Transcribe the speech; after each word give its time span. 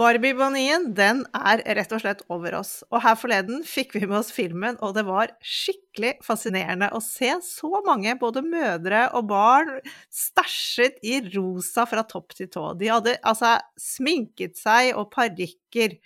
Barbie-bonien 0.00 0.86
den 0.96 1.18
er 1.36 1.60
rett 1.76 1.90
og 1.92 2.00
slett 2.00 2.22
over 2.32 2.54
oss. 2.56 2.70
Og 2.88 3.02
her 3.04 3.18
forleden 3.20 3.60
fikk 3.68 3.92
vi 3.98 4.06
med 4.06 4.16
oss 4.22 4.30
filmen, 4.32 4.78
og 4.80 4.94
det 4.96 5.04
var 5.04 5.34
skikkelig 5.44 6.14
fascinerende 6.24 6.88
å 6.96 7.02
se 7.04 7.34
så 7.44 7.82
mange, 7.84 8.14
både 8.16 8.40
mødre 8.46 9.02
og 9.18 9.28
barn, 9.28 9.74
stæsjet 10.08 10.96
i 11.04 11.18
rosa 11.34 11.84
fra 11.90 12.06
topp 12.08 12.32
til 12.38 12.48
tå. 12.48 12.70
De 12.80 12.88
hadde 12.88 13.18
altså 13.20 13.58
sminket 13.76 14.56
seg 14.56 14.94
og 14.94 15.10
parykker. 15.12 15.98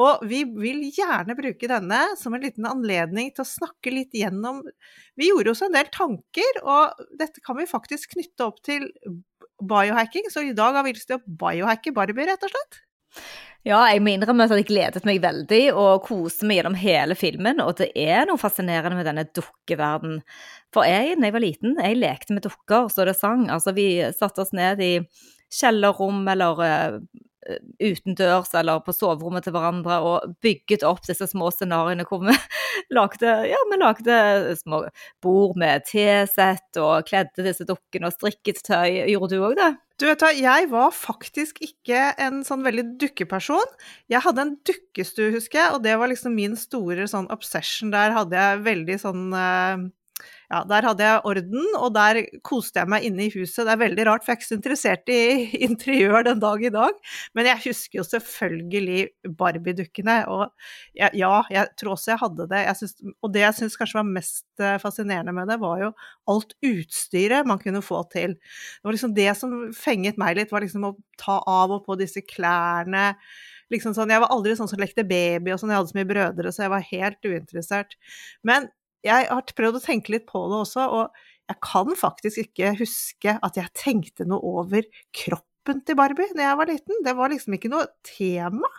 Og 0.00 0.24
vi 0.28 0.40
vil 0.56 0.80
gjerne 0.96 1.36
bruke 1.36 1.68
denne 1.68 2.00
som 2.16 2.32
en 2.36 2.44
liten 2.44 2.64
anledning 2.68 3.34
til 3.36 3.44
å 3.44 3.48
snakke 3.48 3.92
litt 3.92 4.16
gjennom 4.16 4.64
Vi 5.16 5.28
gjorde 5.28 5.52
oss 5.52 5.64
en 5.64 5.76
del 5.76 5.92
tanker, 5.92 6.64
og 6.64 7.04
dette 7.20 7.44
kan 7.44 7.60
vi 7.60 7.68
faktisk 7.68 8.16
knytte 8.16 8.48
opp 8.48 8.64
til 8.64 8.88
biohacking, 9.60 10.32
så 10.32 10.44
i 10.44 10.56
dag 10.56 10.76
har 10.76 10.88
vi 10.88 10.96
lyst 10.96 11.12
til 11.12 11.20
å 11.20 11.38
biohacke 11.44 11.92
Barbie, 11.96 12.28
rett 12.32 12.44
og 12.44 12.56
slett. 12.56 12.85
Ja, 13.66 13.80
jeg 13.90 13.98
må 14.04 14.12
innrømme 14.12 14.44
at 14.46 14.52
jeg 14.54 14.68
gledet 14.68 15.02
meg 15.08 15.18
veldig 15.24 15.62
og 15.74 16.04
koste 16.06 16.46
meg 16.46 16.60
gjennom 16.60 16.76
hele 16.78 17.16
filmen. 17.18 17.58
Og 17.64 17.74
det 17.80 17.88
er 17.98 18.28
noe 18.28 18.38
fascinerende 18.38 18.94
med 18.94 19.08
denne 19.08 19.24
dukkeverden. 19.34 20.20
For 20.74 20.86
jeg, 20.86 21.16
da 21.18 21.26
jeg 21.26 21.34
var 21.34 21.42
liten, 21.42 21.74
jeg 21.82 21.98
lekte 21.98 22.36
med 22.36 22.46
dukker 22.46 22.86
så 22.92 23.08
det 23.08 23.16
sang. 23.18 23.48
Altså, 23.50 23.74
vi 23.74 23.88
satte 24.14 24.44
oss 24.44 24.54
ned 24.54 24.82
i 24.86 24.92
kjellerrom 25.50 26.22
eller 26.30 26.62
uh, 26.62 27.00
utendørs 27.82 28.52
eller 28.58 28.82
på 28.84 28.94
soverommet 28.94 29.46
til 29.46 29.54
hverandre 29.54 29.98
og 30.04 30.36
bygget 30.44 30.84
opp 30.86 31.04
disse 31.06 31.28
små 31.30 31.50
scenarioene 31.54 32.06
hvor 32.08 32.24
vi 32.24 32.34
lagde, 32.96 33.32
ja, 33.50 33.60
vi 33.70 33.80
lagde 33.80 34.20
små 34.60 34.84
bord 35.24 35.56
med 35.60 35.86
tesett 35.88 36.80
og 36.82 37.06
kledde 37.08 37.46
disse 37.46 37.66
dukkene 37.68 38.10
og 38.10 38.16
strikket 38.16 38.62
tøy. 38.66 39.02
Gjorde 39.12 39.34
du 39.34 39.44
òg 39.46 39.58
det? 39.58 39.72
Du 39.96 40.04
vet 40.04 40.20
hva, 40.20 40.32
jeg 40.36 40.66
var 40.68 40.90
faktisk 40.92 41.62
ikke 41.64 42.10
en 42.20 42.42
sånn 42.44 42.64
veldig 42.66 42.84
dukkeperson. 43.00 43.70
Jeg 44.12 44.20
hadde 44.26 44.42
en 44.44 44.56
dukkestue, 44.68 45.30
husker 45.32 45.62
jeg, 45.62 45.70
og 45.72 45.86
det 45.86 45.94
var 45.96 46.12
liksom 46.12 46.36
min 46.36 46.56
store 46.60 47.06
sånn 47.08 47.30
obsession. 47.32 47.94
Der 47.94 48.12
hadde 48.12 48.36
jeg 48.36 48.66
veldig 48.66 48.98
sånn 49.00 49.24
ja, 50.46 50.60
der 50.68 50.86
hadde 50.86 51.06
jeg 51.06 51.22
orden, 51.26 51.64
og 51.80 51.88
der 51.96 52.20
koste 52.46 52.82
jeg 52.82 52.90
meg 52.92 53.06
inne 53.08 53.26
i 53.26 53.32
huset. 53.34 53.64
Det 53.66 53.72
er 53.72 53.80
veldig 53.80 54.06
rart, 54.06 54.24
for 54.24 54.32
jeg 54.32 54.36
er 54.36 54.40
ikke 54.40 54.48
så 54.48 54.58
interessert 54.58 55.12
i 55.12 55.22
interiør 55.68 56.26
den 56.28 56.42
dag 56.42 56.62
i 56.62 56.72
dag. 56.74 57.00
Men 57.34 57.50
jeg 57.50 57.62
husker 57.64 58.00
jo 58.00 58.06
selvfølgelig 58.06 59.00
Barbie-dukkene, 59.40 60.18
og 60.30 60.46
ja, 60.94 61.10
jeg 61.50 61.66
tror 61.80 61.96
også 61.96 62.14
jeg 62.14 62.22
hadde 62.22 62.48
det. 62.52 62.62
Jeg 62.68 62.80
synes, 62.82 62.96
og 63.18 63.34
det 63.34 63.42
jeg 63.42 63.58
syns 63.58 63.80
kanskje 63.80 64.00
var 64.00 64.08
mest 64.12 64.64
fascinerende 64.82 65.34
med 65.36 65.50
det, 65.50 65.58
var 65.62 65.82
jo 65.82 65.90
alt 66.30 66.56
utstyret 66.66 67.48
man 67.48 67.60
kunne 67.62 67.82
få 67.84 68.04
til. 68.14 68.38
Det 68.38 68.86
var 68.86 68.96
liksom 68.96 69.18
det 69.18 69.28
som 69.40 69.58
fenget 69.76 70.20
meg 70.20 70.38
litt, 70.38 70.54
var 70.54 70.64
liksom 70.64 70.86
å 70.88 70.96
ta 71.20 71.40
av 71.42 71.74
og 71.74 71.84
på 71.86 71.98
disse 71.98 72.22
klærne. 72.26 73.12
Liksom 73.72 73.96
sånn, 73.96 74.12
jeg 74.14 74.22
var 74.22 74.30
aldri 74.30 74.54
sånn 74.54 74.70
som 74.70 74.78
lekte 74.78 75.02
baby 75.06 75.50
og 75.50 75.58
sånn, 75.58 75.72
jeg 75.74 75.80
hadde 75.80 75.90
så 75.90 75.98
mye 75.98 76.10
brødre, 76.12 76.52
så 76.54 76.66
jeg 76.66 76.74
var 76.76 76.90
helt 76.92 77.26
uinteressert. 77.26 77.96
Men 78.46 78.68
jeg 79.06 79.28
har 79.30 79.56
prøvd 79.58 79.78
å 79.78 79.84
tenke 79.84 80.14
litt 80.14 80.26
på 80.28 80.42
det 80.50 80.60
også, 80.64 80.86
og 80.98 81.22
jeg 81.46 81.60
kan 81.62 81.92
faktisk 81.98 82.42
ikke 82.42 82.72
huske 82.80 83.36
at 83.46 83.58
jeg 83.58 83.74
tenkte 83.78 84.26
noe 84.26 84.42
over 84.62 84.86
kroppen 85.14 85.82
til 85.86 85.98
Barbie 85.98 86.34
da 86.34 86.48
jeg 86.48 86.58
var 86.58 86.70
liten. 86.70 87.04
Det 87.06 87.14
var 87.18 87.30
liksom 87.30 87.54
ikke 87.56 87.70
noe 87.70 87.86
tema. 88.06 88.70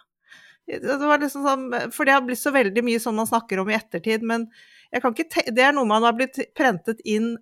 Det 0.68 0.98
var 1.00 1.22
liksom 1.22 1.46
sånn, 1.48 1.66
for 1.96 2.04
det 2.04 2.18
har 2.18 2.26
blitt 2.28 2.42
så 2.42 2.52
veldig 2.52 2.84
mye 2.84 3.00
sånn 3.00 3.16
man 3.16 3.30
snakker 3.30 3.62
om 3.62 3.72
i 3.72 3.78
ettertid, 3.78 4.26
men 4.28 4.50
det 4.92 5.64
er 5.64 5.76
noe 5.76 5.88
man 5.88 6.04
har 6.04 6.16
blitt 6.18 6.42
prentet 6.58 7.00
inn 7.08 7.38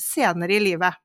senere 0.00 0.58
i 0.58 0.60
livet. 0.60 1.00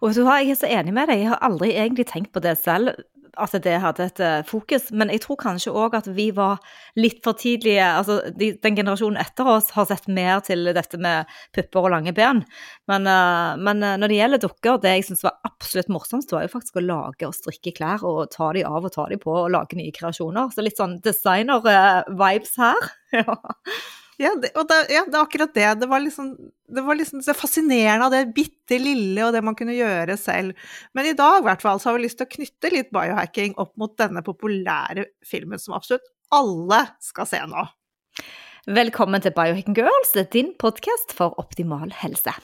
Og 0.00 0.16
du 0.16 0.24
jeg 0.24 0.50
er 0.50 0.58
så 0.58 0.70
enig 0.70 0.94
med 0.96 1.10
deg, 1.10 1.22
jeg 1.22 1.32
har 1.34 1.44
aldri 1.44 1.74
egentlig 1.74 2.08
tenkt 2.10 2.32
på 2.34 2.42
det 2.44 2.56
selv 2.60 2.96
at 3.38 3.54
det 3.64 3.76
hadde 3.82 4.06
et 4.08 4.20
uh, 4.22 4.40
fokus. 4.46 4.88
Men 4.94 5.12
jeg 5.12 5.22
tror 5.24 5.38
kanskje 5.40 5.74
òg 5.74 5.96
at 5.98 6.08
vi 6.14 6.28
var 6.34 6.58
litt 6.98 7.20
for 7.24 7.38
tidlige 7.38 7.84
altså 7.84 8.20
de, 8.34 8.52
Den 8.62 8.78
generasjonen 8.78 9.20
etter 9.20 9.48
oss 9.48 9.70
har 9.76 9.88
sett 9.90 10.08
mer 10.10 10.42
til 10.46 10.70
dette 10.76 11.00
med 11.00 11.28
pupper 11.56 11.86
og 11.86 11.94
lange 11.94 12.14
ben. 12.16 12.42
Men, 12.90 13.06
uh, 13.08 13.54
men 13.60 13.84
uh, 13.84 13.94
når 14.00 14.12
det 14.12 14.20
gjelder 14.20 14.44
dukker, 14.44 14.80
det 14.82 14.96
jeg 14.96 15.08
syns 15.10 15.24
var 15.26 15.38
absolutt 15.48 15.92
morsomst, 15.92 16.34
var 16.34 16.46
jo 16.46 16.54
faktisk 16.56 16.80
å 16.80 16.86
lage 16.86 17.28
og 17.28 17.36
strikke 17.36 17.74
klær 17.78 18.04
og 18.06 18.26
ta 18.34 18.50
de 18.56 18.66
av 18.66 18.84
og 18.84 18.94
ta 18.94 19.08
de 19.10 19.20
på 19.20 19.34
og 19.44 19.52
lage 19.54 19.78
nye 19.78 19.94
kreasjoner. 19.94 20.52
Så 20.54 20.64
litt 20.64 20.80
sånn 20.80 20.98
designer-vibes 21.04 22.58
her. 22.60 22.92
ja. 23.20 23.38
Ja, 24.18 24.32
det, 24.34 24.50
og 24.58 24.66
det, 24.66 24.78
ja, 24.90 25.04
det 25.06 25.14
er 25.14 25.22
akkurat 25.22 25.52
det. 25.54 25.68
Det 25.78 25.88
var 25.90 26.02
liksom 26.02 26.32
det 26.68 26.82
var 26.84 26.98
liksom 26.98 27.22
det 27.24 27.34
fascinerende 27.38 28.08
av 28.08 28.12
det 28.12 28.34
bitte 28.36 28.76
lille 28.82 29.22
og 29.24 29.32
det 29.32 29.44
man 29.46 29.56
kunne 29.58 29.76
gjøre 29.76 30.18
selv. 30.20 30.58
Men 30.92 31.08
i 31.08 31.16
dag 31.16 31.46
hvert 31.46 31.62
fall, 31.64 31.80
så 31.80 31.90
har 31.90 31.96
vi 31.96 32.04
lyst 32.04 32.18
til 32.20 32.28
å 32.28 32.34
knytte 32.34 32.72
litt 32.74 32.90
biohacking 32.94 33.56
opp 33.62 33.72
mot 33.80 33.94
denne 34.00 34.24
populære 34.26 35.06
filmen 35.26 35.62
som 35.62 35.78
absolutt 35.78 36.10
alle 36.34 36.82
skal 37.04 37.30
se 37.30 37.40
nå. 37.48 37.64
Velkommen 38.68 39.22
til 39.24 39.32
Biohacking 39.32 39.78
Girls, 39.78 40.12
din 40.34 40.52
podkast 40.60 41.14
for 41.16 41.38
optimal 41.40 41.94
helse. 42.02 42.34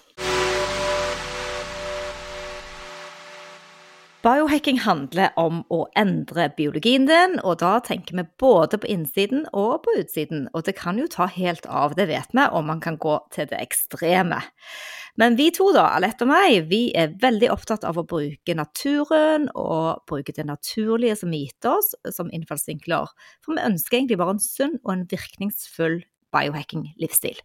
Biohacking 4.24 4.78
handler 4.80 5.34
om 5.36 5.58
å 5.68 5.82
endre 6.00 6.46
biologien 6.56 7.04
din, 7.04 7.34
og 7.44 7.58
da 7.60 7.74
tenker 7.84 8.16
vi 8.16 8.22
både 8.40 8.78
på 8.80 8.88
innsiden 8.88 9.42
og 9.52 9.82
på 9.84 9.92
utsiden. 10.00 10.46
Og 10.56 10.64
det 10.64 10.72
kan 10.78 10.96
jo 10.96 11.04
ta 11.12 11.26
helt 11.28 11.68
av, 11.68 11.92
det 11.98 12.06
vet 12.08 12.32
vi, 12.32 12.46
om 12.48 12.64
man 12.72 12.80
kan 12.80 12.96
gå 12.96 13.18
til 13.36 13.50
det 13.50 13.60
ekstreme. 13.60 14.40
Men 15.20 15.36
vi 15.36 15.50
to, 15.52 15.68
da, 15.76 15.90
Alette 15.98 16.24
og 16.24 16.32
meg, 16.32 16.70
vi 16.72 16.86
er 16.96 17.12
veldig 17.20 17.52
opptatt 17.52 17.84
av 17.84 18.00
å 18.00 18.08
bruke 18.08 18.56
naturen 18.56 19.50
og 19.52 20.00
bruke 20.08 20.32
det 20.32 20.48
naturlige 20.48 21.20
som 21.20 21.36
vi 21.36 21.44
gitt 21.44 21.68
oss, 21.68 21.92
som 22.16 22.32
innfallsvinkler. 22.32 23.12
For 23.44 23.52
vi 23.52 23.68
ønsker 23.68 24.00
egentlig 24.00 24.22
bare 24.24 24.38
en 24.38 24.46
sunn 24.46 24.78
og 24.86 24.94
en 24.96 25.08
virkningsfull 25.12 26.00
biohacking-livsstil. 26.32 27.44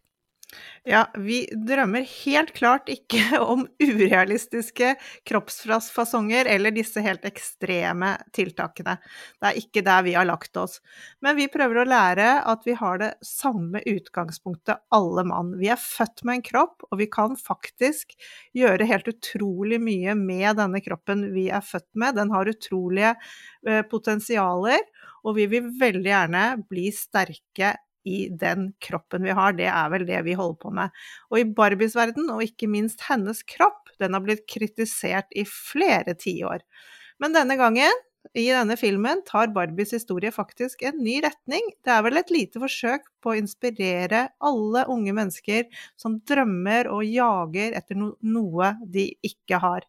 Ja, 0.87 1.03
vi 1.13 1.43
drømmer 1.67 2.05
helt 2.23 2.51
klart 2.55 2.87
ikke 2.89 3.37
om 3.53 3.65
urealistiske 3.83 4.95
kroppsfasonger 5.29 6.47
eller 6.49 6.73
disse 6.73 7.03
helt 7.05 7.25
ekstreme 7.27 8.15
tiltakene. 8.33 8.95
Det 9.37 9.51
er 9.51 9.59
ikke 9.59 9.83
der 9.85 10.05
vi 10.07 10.15
har 10.17 10.25
lagt 10.25 10.57
oss. 10.57 10.79
Men 11.21 11.37
vi 11.37 11.49
prøver 11.51 11.81
å 11.81 11.87
lære 11.89 12.29
at 12.49 12.65
vi 12.65 12.73
har 12.79 13.01
det 13.01 13.11
samme 13.25 13.83
utgangspunktet, 13.85 14.81
alle 14.95 15.25
mann. 15.29 15.51
Vi 15.59 15.69
er 15.69 15.81
født 15.81 16.23
med 16.25 16.39
en 16.39 16.45
kropp, 16.47 16.87
og 16.89 17.01
vi 17.03 17.09
kan 17.11 17.37
faktisk 17.37 18.15
gjøre 18.57 18.87
helt 18.89 19.11
utrolig 19.11 19.77
mye 19.83 20.15
med 20.17 20.57
denne 20.57 20.81
kroppen 20.81 21.27
vi 21.35 21.49
er 21.53 21.65
født 21.65 21.91
med. 21.93 22.17
Den 22.17 22.33
har 22.33 22.49
utrolige 22.49 23.13
eh, 23.67 23.83
potensialer, 23.91 24.81
og 25.27 25.37
vi 25.37 25.45
vil 25.51 25.69
veldig 25.77 26.09
gjerne 26.09 26.43
bli 26.71 26.87
sterke 26.95 27.75
i 28.07 28.27
den 28.31 28.71
kroppen 28.83 29.25
vi 29.27 29.35
har. 29.35 29.55
Det 29.57 29.69
er 29.71 29.89
vel 29.93 30.05
det 30.07 30.21
vi 30.27 30.37
holder 30.37 30.59
på 30.61 30.73
med. 30.75 30.99
Og 31.31 31.41
i 31.41 31.47
Barbies 31.57 31.97
verden, 31.97 32.29
og 32.33 32.43
ikke 32.45 32.69
minst 32.71 33.03
hennes 33.09 33.41
kropp, 33.47 33.89
den 33.99 34.15
har 34.15 34.23
blitt 34.23 34.45
kritisert 34.49 35.31
i 35.35 35.45
flere 35.49 36.15
tiår. 36.19 36.63
Men 37.19 37.35
denne 37.35 37.57
gangen 37.59 38.05
i 38.37 38.45
denne 38.51 38.75
filmen 38.77 39.21
tar 39.25 39.49
Barbies 39.55 39.93
historie 39.95 40.31
faktisk 40.31 40.83
en 40.85 40.99
ny 41.01 41.17
retning. 41.23 41.71
Det 41.85 41.93
er 41.93 42.03
vel 42.05 42.19
et 42.19 42.33
lite 42.33 42.61
forsøk 42.61 43.07
på 43.23 43.31
å 43.31 43.37
inspirere 43.39 44.25
alle 44.45 44.83
unge 44.91 45.15
mennesker 45.15 45.65
som 45.99 46.19
drømmer 46.27 46.91
og 46.91 47.07
jager 47.07 47.77
etter 47.79 47.97
noe 47.99 48.73
de 48.85 49.07
ikke 49.25 49.61
har. 49.63 49.87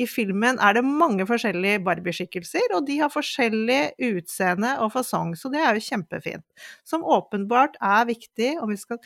I 0.00 0.06
filmen 0.10 0.58
er 0.58 0.74
det 0.74 0.82
mange 0.86 1.22
forskjellige 1.28 1.78
Barbie-skikkelser, 1.86 2.72
og 2.74 2.88
de 2.88 2.96
har 2.98 3.12
forskjellig 3.12 3.94
utseende 4.08 4.72
og 4.82 4.90
fasong, 4.96 5.34
så 5.38 5.50
det 5.52 5.60
er 5.62 5.76
jo 5.76 5.84
kjempefint. 5.86 6.44
Som 6.86 7.06
åpenbart 7.06 7.78
er 7.78 8.08
viktig 8.08 8.54
om 8.62 8.72
vi, 8.72 8.78
skal, 8.80 8.98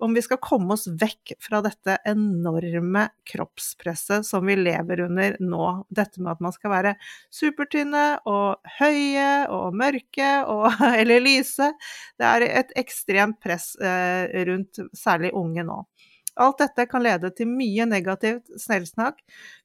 om 0.00 0.16
vi 0.16 0.24
skal 0.24 0.40
komme 0.40 0.72
oss 0.76 0.86
vekk 0.88 1.34
fra 1.44 1.60
dette 1.66 1.98
enorme 2.08 3.06
kroppspresset 3.28 4.24
som 4.26 4.48
vi 4.48 4.56
lever 4.56 5.04
under 5.10 5.36
nå. 5.44 5.68
Dette 5.92 6.24
med 6.24 6.32
at 6.32 6.44
man 6.48 6.56
skal 6.56 6.72
være 6.72 6.96
supertynne 7.28 8.06
og 8.30 8.72
høye 8.80 9.30
og 9.52 9.76
mørke 9.76 10.30
og, 10.48 10.70
eller 11.00 11.20
lyse. 11.20 11.68
Det 12.16 12.32
er 12.32 12.48
et 12.48 12.72
ekstremt 12.80 13.42
press 13.44 13.74
eh, 13.76 14.40
rundt 14.48 14.80
særlig 14.96 15.34
unge 15.36 15.68
nå. 15.68 15.82
Alt 16.40 16.62
dette 16.62 16.86
kan 16.88 17.04
lede 17.04 17.30
til 17.36 17.48
mye 17.50 17.84
negativt 17.88 18.48
snellsnakk. 18.60 19.18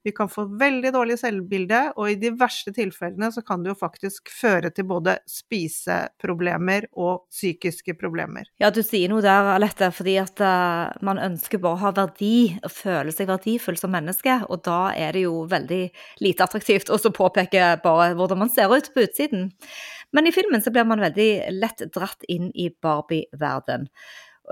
Vi 0.04 0.12
kan 0.16 0.28
få 0.30 0.46
veldig 0.60 0.92
dårlig 0.94 1.18
selvbilde, 1.22 1.80
og 1.96 2.10
i 2.12 2.18
de 2.20 2.32
verste 2.36 2.74
tilfellene 2.76 3.30
så 3.32 3.42
kan 3.46 3.64
det 3.64 3.72
jo 3.72 3.78
faktisk 3.80 4.30
føre 4.32 4.70
til 4.74 4.88
både 4.90 5.16
spiseproblemer 5.30 6.88
og 6.92 7.26
psykiske 7.32 7.96
problemer. 7.98 8.48
Ja, 8.62 8.70
du 8.70 8.82
sier 8.84 9.10
noe 9.12 9.24
der, 9.24 9.52
Alette, 9.56 9.90
fordi 9.94 10.18
at 10.20 10.40
uh, 10.44 10.92
man 11.06 11.22
ønsker 11.22 11.62
bare 11.62 11.78
å 11.78 11.84
ha 11.86 11.94
verdi 11.96 12.36
og 12.60 12.72
føle 12.72 13.14
seg 13.14 13.30
verdifull 13.32 13.80
som 13.80 13.94
menneske, 13.96 14.42
og 14.50 14.64
da 14.68 14.92
er 14.92 15.16
det 15.16 15.26
jo 15.26 15.44
veldig 15.50 15.82
lite 16.24 16.46
attraktivt 16.46 16.92
å 16.92 17.00
påpeke 17.16 17.76
bare 17.84 18.12
hvordan 18.18 18.44
man 18.44 18.52
ser 18.52 18.72
ut 18.72 18.92
på 18.92 19.06
utsiden. 19.06 19.52
Men 20.12 20.26
i 20.26 20.32
filmen 20.32 20.62
så 20.62 20.70
blir 20.70 20.86
man 20.88 21.02
veldig 21.02 21.30
lett 21.56 21.82
dratt 21.94 22.24
inn 22.30 22.50
i 22.54 22.70
Barbie-verden. 22.82 23.88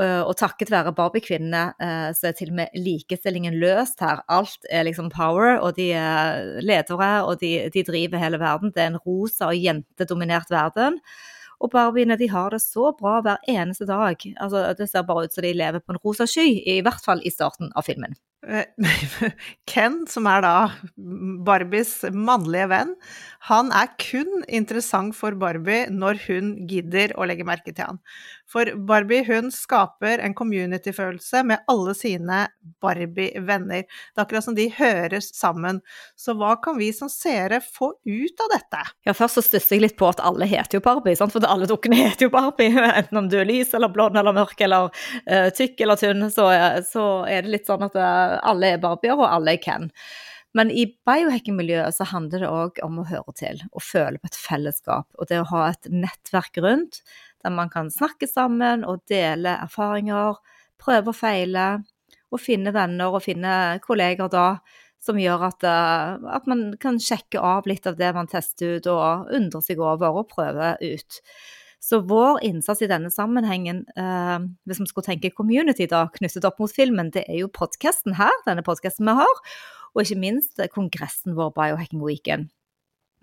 Eh, 0.02 0.22
og 0.26 0.34
takket 0.40 0.72
være 0.74 0.94
Barbie-kvinnene 0.96 1.62
eh, 1.78 2.08
så 2.18 2.30
er 2.30 2.34
til 2.38 2.50
og 2.50 2.58
med 2.58 2.74
likestillingen 2.78 3.54
løst 3.62 4.02
her. 4.02 4.24
Alt 4.32 4.66
er 4.70 4.86
liksom 4.88 5.12
power, 5.14 5.60
og 5.60 5.76
de 5.78 5.92
er 5.94 6.58
ledere, 6.66 7.12
og 7.28 7.38
de, 7.42 7.70
de 7.74 7.86
driver 7.86 8.18
hele 8.22 8.40
verden. 8.42 8.74
Det 8.74 8.82
er 8.82 8.90
en 8.92 9.00
rosa 9.04 9.52
og 9.52 9.60
jentedominert 9.60 10.50
verden. 10.50 10.98
Og 11.62 11.70
Barbiene 11.72 12.18
de 12.18 12.28
har 12.28 12.50
det 12.50 12.60
så 12.64 12.90
bra 12.98 13.20
hver 13.24 13.46
eneste 13.48 13.86
dag. 13.88 14.18
Altså, 14.42 14.66
det 14.76 14.90
ser 14.90 15.06
bare 15.06 15.28
ut 15.28 15.34
som 15.34 15.46
de 15.46 15.54
lever 15.54 15.80
på 15.80 15.94
en 15.94 16.02
rosa 16.02 16.26
sky, 16.28 16.48
i 16.66 16.80
hvert 16.84 17.04
fall 17.04 17.22
i 17.24 17.32
starten 17.32 17.70
av 17.78 17.86
filmen. 17.86 18.18
Eh, 18.44 18.66
Ken, 19.70 20.02
som 20.10 20.26
er 20.28 20.42
da 20.44 20.54
Barbies 21.46 21.96
mannlige 22.12 22.68
venn, 22.72 22.92
han 23.48 23.72
er 23.76 23.92
kun 24.00 24.44
interessant 24.44 25.16
for 25.16 25.36
Barbie 25.40 25.86
når 25.92 26.20
hun 26.26 26.54
gidder 26.68 27.16
å 27.16 27.28
legge 27.28 27.46
merke 27.48 27.72
til 27.72 27.94
han. 27.94 28.02
For 28.54 28.70
Barbie 28.86 29.24
hun 29.26 29.50
skaper 29.50 30.20
en 30.22 30.34
community-følelse 30.38 31.40
med 31.48 31.64
alle 31.70 31.94
sine 31.98 32.44
Barbie-venner. 32.82 33.82
Det 33.82 34.20
er 34.20 34.22
akkurat 34.22 34.46
som 34.46 34.54
de 34.54 34.68
høres 34.76 35.32
sammen. 35.34 35.80
Så 36.14 36.36
hva 36.38 36.52
kan 36.62 36.78
vi 36.78 36.92
som 36.94 37.10
seere 37.10 37.58
få 37.64 37.90
ut 38.06 38.44
av 38.44 38.52
dette? 38.52 38.82
Ja, 39.08 39.14
Først 39.18 39.40
så 39.40 39.42
stusser 39.42 39.74
jeg 39.74 39.84
litt 39.88 39.96
på 39.98 40.06
at 40.06 40.22
alle 40.22 40.46
heter 40.46 40.78
jo 40.78 40.84
Barbie, 40.84 41.16
sant? 41.18 41.34
for 41.34 41.42
alle 41.50 41.66
dukkene 41.70 41.98
heter 42.04 42.28
jo 42.28 42.34
Barbie. 42.36 42.70
Enten 42.70 43.24
om 43.24 43.32
du 43.32 43.40
er 43.40 43.50
lys 43.50 43.74
eller 43.74 43.90
blond 43.90 44.20
eller 44.20 44.36
mørk 44.36 44.62
eller 44.62 44.92
uh, 44.92 45.48
tykk 45.56 45.82
eller 45.82 45.98
tynn, 45.98 46.28
så, 46.30 46.46
så, 46.86 47.08
er 47.26 47.42
det 47.42 47.56
litt 47.56 47.66
sånn 47.66 47.82
at 47.88 47.98
uh, 47.98 48.38
alle 48.46 48.76
er 48.76 48.86
Barbier 48.86 49.18
og 49.18 49.26
alle 49.26 49.56
er 49.56 49.62
Ken. 49.64 49.90
Men 50.54 50.70
i 50.70 50.86
biohacking-miljøet 51.08 51.96
så 51.96 52.06
handler 52.06 52.44
det 52.44 52.54
òg 52.54 52.76
om 52.86 53.00
å 53.02 53.08
høre 53.08 53.34
til 53.34 53.58
og 53.72 53.82
føle 53.82 54.20
på 54.22 54.30
et 54.30 54.38
fellesskap. 54.38 55.08
Og 55.18 55.26
det 55.26 55.42
å 55.42 55.48
ha 55.50 55.72
et 55.72 55.88
nettverk 55.90 56.62
rundt 56.62 57.02
der 57.44 57.52
man 57.54 57.70
kan 57.72 57.90
snakke 57.92 58.28
sammen 58.30 58.84
og 58.88 59.04
dele 59.10 59.58
erfaringer, 59.62 60.40
prøve 60.80 61.12
og 61.12 61.18
feile, 61.18 61.68
og 62.34 62.40
finne 62.42 62.72
venner 62.74 63.14
og 63.14 63.22
finne 63.22 63.78
kolleger 63.84 64.32
da 64.32 64.48
som 65.04 65.18
gjør 65.20 65.48
at, 65.50 65.66
eh, 65.68 66.30
at, 66.36 66.46
man 66.48 66.70
kan 66.80 66.96
sjekke 67.02 67.40
av 67.40 67.68
litt 67.68 67.86
av 67.86 67.98
det 67.98 68.10
man 68.16 68.30
tester 68.30 68.78
ut, 68.78 68.88
og 68.88 69.28
undre 69.36 69.60
seg 69.64 69.82
over 69.82 70.22
og 70.22 70.30
prøve 70.32 70.74
ut. 70.80 71.20
Så 71.84 72.00
vår 72.08 72.40
innsats 72.48 72.80
i 72.80 72.88
denne 72.88 73.10
sammenhengen, 73.12 73.84
eh, 74.00 74.38
hvis 74.64 74.80
vi 74.80 74.88
skulle 74.88 75.10
tenke 75.10 75.34
community 75.36 75.86
da, 75.90 76.06
knyttet 76.16 76.48
opp 76.48 76.62
mot 76.62 76.72
filmen, 76.72 77.12
det 77.12 77.26
er 77.28 77.42
jo 77.42 77.52
podkasten 77.52 78.16
her, 78.16 78.32
denne 78.48 78.64
podkasten 78.64 79.04
vi 79.04 79.16
har, 79.20 79.40
og 79.92 80.02
ikke 80.02 80.22
minst 80.22 80.60
kongressen 80.72 81.36
vår 81.36 81.52
Biohacking 81.52 82.00
Weekend. 82.02 82.48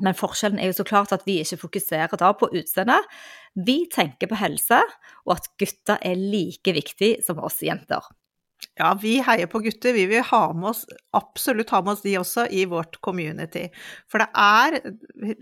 Men 0.02 0.18
forskjellen 0.18 0.60
er 0.62 0.70
jo 0.70 0.80
så 0.80 0.86
klart 0.88 1.12
at 1.14 1.26
vi 1.28 1.40
ikke 1.42 1.60
fokuserer 1.66 2.18
da 2.18 2.32
på 2.34 2.50
utseendet. 2.50 3.06
Vi 3.56 3.84
tenker 3.92 4.30
på 4.32 4.40
helse, 4.40 4.80
og 5.28 5.36
at 5.36 5.50
gutter 5.60 6.00
er 6.08 6.20
like 6.20 6.72
viktig 6.76 7.18
som 7.26 7.42
oss 7.44 7.60
jenter. 7.66 8.06
Ja, 8.80 8.98
vi 9.02 9.20
heier 9.22 9.48
på 9.52 9.60
gutter. 9.60 9.94
Vi 9.94 10.06
vil 10.06 10.24
ha 10.24 10.54
med 10.54 10.70
oss, 10.70 10.86
absolutt 11.18 11.70
ha 11.74 11.82
med 11.84 11.92
oss 11.94 12.02
de 12.06 12.14
også 12.18 12.46
i 12.56 12.64
vårt 12.70 12.98
community. 13.04 13.66
For 14.10 14.22
det 14.24 14.30
er 14.38 14.78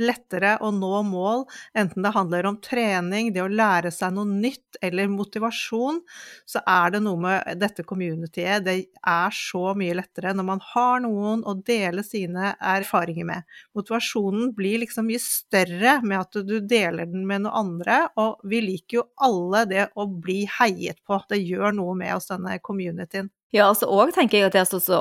lettere 0.02 0.56
å 0.66 0.72
nå 0.76 1.02
mål, 1.08 1.44
enten 1.78 2.04
det 2.04 2.12
handler 2.16 2.48
om 2.50 2.58
trening, 2.64 3.30
det 3.36 3.44
å 3.44 3.52
lære 3.52 3.92
seg 3.94 4.16
noe 4.16 4.28
nytt 4.30 4.80
eller 4.84 5.12
motivasjon, 5.14 6.02
så 6.50 6.62
er 6.68 6.96
det 6.96 7.02
noe 7.06 7.20
med 7.22 7.60
dette 7.62 7.86
communityet. 7.88 8.66
Det 8.66 8.76
er 9.08 9.36
så 9.36 9.74
mye 9.78 9.98
lettere 10.00 10.34
når 10.36 10.48
man 10.50 10.64
har 10.72 11.04
noen 11.06 11.46
å 11.48 11.56
dele 11.68 12.04
sine 12.08 12.54
erfaringer 12.60 13.28
med. 13.30 13.48
Motivasjonen 13.78 14.54
blir 14.58 14.82
liksom 14.84 15.08
mye 15.12 15.22
større 15.24 16.00
med 16.04 16.18
at 16.24 16.40
du 16.50 16.58
deler 16.60 17.06
den 17.12 17.28
med 17.30 17.46
noen 17.46 17.56
andre, 17.70 18.02
og 18.20 18.42
vi 18.50 18.64
liker 18.66 19.02
jo 19.02 19.08
alle 19.30 19.64
det 19.70 19.88
å 20.00 20.08
bli 20.10 20.42
heiet 20.60 21.00
på. 21.08 21.22
Det 21.30 21.40
gjør 21.44 21.78
noe 21.78 21.96
med 22.00 22.16
oss, 22.18 22.32
denne 22.34 22.58
communityen. 22.64 23.09
Ja, 23.50 23.64
altså 23.66 23.88
òg 23.90 24.12
tenker 24.14 24.38
jeg 24.38 24.52
at 24.52 24.54
det 24.54 24.78
å 24.78 25.00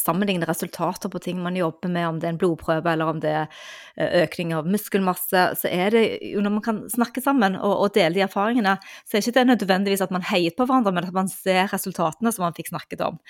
sammenligne 0.00 0.48
resultater 0.48 1.10
på 1.12 1.20
ting 1.22 1.38
man 1.38 1.54
jobber 1.54 1.92
med, 1.94 2.06
om 2.08 2.16
det 2.18 2.26
er 2.26 2.32
en 2.34 2.40
blodprøve 2.40 2.90
eller 2.90 3.12
om 3.12 3.20
det 3.22 3.34
er 3.44 4.24
økning 4.24 4.50
av 4.56 4.66
muskelmasse, 4.66 5.44
så 5.60 5.70
er 5.70 5.94
det 5.94 6.02
jo 6.26 6.42
når 6.42 6.56
man 6.56 6.64
kan 6.64 6.80
snakke 6.90 7.22
sammen 7.22 7.54
og, 7.54 7.74
og 7.84 7.92
dele 7.94 8.16
de 8.16 8.24
erfaringene, 8.26 8.80
så 9.06 9.14
er 9.14 9.22
det 9.22 9.30
ikke 9.30 9.44
nødvendigvis 9.52 10.02
at 10.02 10.14
man 10.14 10.26
heier 10.26 10.56
på 10.58 10.66
hverandre, 10.66 10.90
men 10.96 11.06
at 11.06 11.14
man 11.14 11.30
ser 11.30 11.70
resultatene 11.70 12.34
som 12.34 12.48
man 12.48 12.58
fikk 12.58 12.72
snakket 12.72 13.06
om. 13.06 13.22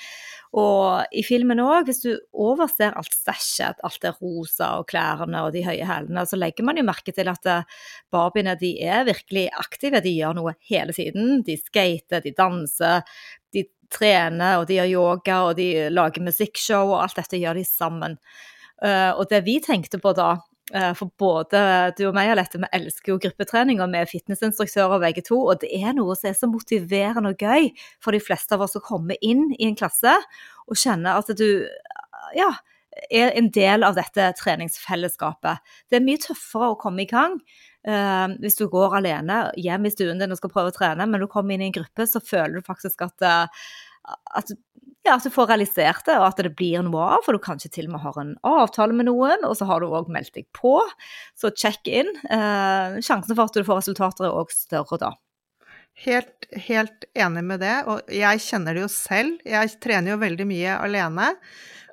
Og 0.55 1.13
i 1.13 1.25
filmen 1.27 1.59
òg, 1.61 1.89
hvis 1.89 2.01
du 2.05 2.13
overser 2.31 2.95
alt 2.97 3.13
stæsjet, 3.13 3.81
alt 3.85 4.01
det 4.01 4.15
rosa 4.21 4.77
og 4.79 4.87
klærne 4.89 5.45
og 5.45 5.53
de 5.53 5.65
høye 5.67 5.85
hælene, 5.89 6.23
så 6.31 6.39
legger 6.39 6.65
man 6.65 6.79
jo 6.79 6.87
merke 6.87 7.13
til 7.13 7.29
at 7.29 7.49
barbiene 8.15 8.55
de 8.61 8.77
er 8.87 9.05
virkelig 9.11 9.49
aktive, 9.61 10.01
de 10.01 10.15
gjør 10.15 10.39
noe 10.39 10.55
hele 10.71 10.95
tiden. 10.95 11.43
De 11.45 11.59
skater, 11.59 12.23
de 12.23 12.33
danser, 12.39 13.03
de 13.55 13.67
trener, 13.95 14.59
og 14.59 14.67
de 14.69 14.79
gjør 14.81 14.91
yoga, 14.91 15.39
og 15.49 15.55
de 15.59 15.69
lager 15.93 16.25
musikkshow, 16.25 16.95
og 16.95 17.05
alt 17.05 17.21
dette 17.21 17.41
gjør 17.41 17.61
de 17.61 17.69
sammen. 17.69 18.19
Uh, 18.83 19.15
og 19.15 19.29
det 19.31 19.45
vi 19.47 19.61
tenkte 19.65 20.01
på 20.03 20.13
da, 20.17 20.35
uh, 20.75 20.91
for 20.99 21.13
både 21.21 21.63
du 21.99 22.05
og 22.09 22.17
meg 22.17 22.33
Alette, 22.33 22.61
vi 22.61 22.71
elsker 22.77 23.15
jo 23.15 23.21
gruppetrening, 23.23 23.81
og 23.81 23.95
vi 23.95 24.03
er 24.03 24.11
fitnessinstruktører 24.11 25.03
begge 25.05 25.25
to, 25.27 25.39
og 25.47 25.63
det 25.63 25.71
er 25.79 25.95
noe 25.97 26.17
som 26.19 26.33
er 26.33 26.39
så 26.39 26.51
motiverende 26.51 27.35
og 27.35 27.47
gøy 27.47 27.71
for 28.03 28.17
de 28.17 28.23
fleste 28.23 28.57
av 28.57 28.67
oss 28.67 28.77
å 28.79 28.85
komme 28.85 29.19
inn 29.23 29.47
i 29.57 29.69
en 29.69 29.79
klasse 29.79 30.19
og 30.65 30.81
kjenne 30.81 31.15
at 31.15 31.31
du 31.39 31.49
ja, 32.35 32.51
er 33.11 33.33
en 33.39 33.51
del 33.55 33.85
av 33.87 33.97
dette 33.99 34.31
treningsfellesskapet. 34.39 35.63
Det 35.91 35.99
er 35.99 36.05
mye 36.07 36.23
tøffere 36.23 36.73
å 36.73 36.81
komme 36.81 37.05
i 37.05 37.11
gang 37.11 37.39
Uh, 37.85 38.37
hvis 38.41 38.57
du 38.57 38.65
går 38.73 38.97
alene 39.01 39.43
hjem 39.61 39.85
i 39.85 39.93
stuen 39.93 40.21
din 40.21 40.33
og 40.33 40.39
skal 40.41 40.53
prøve 40.53 40.73
å 40.73 40.77
trene, 40.77 41.05
men 41.09 41.21
du 41.21 41.29
kommer 41.31 41.55
inn 41.55 41.67
i 41.67 41.69
en 41.69 41.75
gruppe, 41.77 42.07
så 42.09 42.23
føler 42.25 42.57
du 42.57 42.65
faktisk 42.65 43.05
at, 43.05 43.25
uh, 43.25 43.67
at, 44.39 44.55
ja, 45.05 45.19
at 45.19 45.27
du 45.27 45.33
får 45.35 45.51
realisert 45.53 46.07
det, 46.09 46.17
og 46.17 46.31
at 46.31 46.41
det 46.45 46.55
blir 46.57 46.85
noe 46.87 47.11
av. 47.17 47.27
For 47.27 47.37
du 47.37 47.43
kanskje 47.45 47.73
til 47.77 47.91
og 47.91 47.97
med 47.97 48.05
har 48.07 48.23
en 48.23 48.33
avtale 48.49 48.97
med 48.97 49.11
noen, 49.11 49.45
og 49.45 49.59
så 49.59 49.69
har 49.69 49.85
du 49.85 49.91
òg 49.93 50.09
meldt 50.13 50.33
deg 50.39 50.49
på. 50.57 50.79
Så 51.37 51.53
check 51.53 51.85
in. 51.91 52.09
Uh, 52.31 53.01
sjansen 53.05 53.37
for 53.37 53.47
at 53.47 53.59
du 53.59 53.67
får 53.67 53.83
resultater, 53.83 54.31
er 54.31 54.41
òg 54.41 54.55
større 54.55 55.01
da. 55.03 55.13
Helt, 56.03 56.49
helt 56.67 57.05
enig 57.15 57.45
med 57.47 57.61
det, 57.63 57.77
og 57.87 58.09
jeg 58.11 58.41
kjenner 58.43 58.75
det 58.75 58.83
jo 58.83 58.91
selv. 58.91 59.39
Jeg 59.47 59.77
trener 59.85 60.17
jo 60.17 60.23
veldig 60.25 60.47
mye 60.51 60.79
alene. 60.83 61.29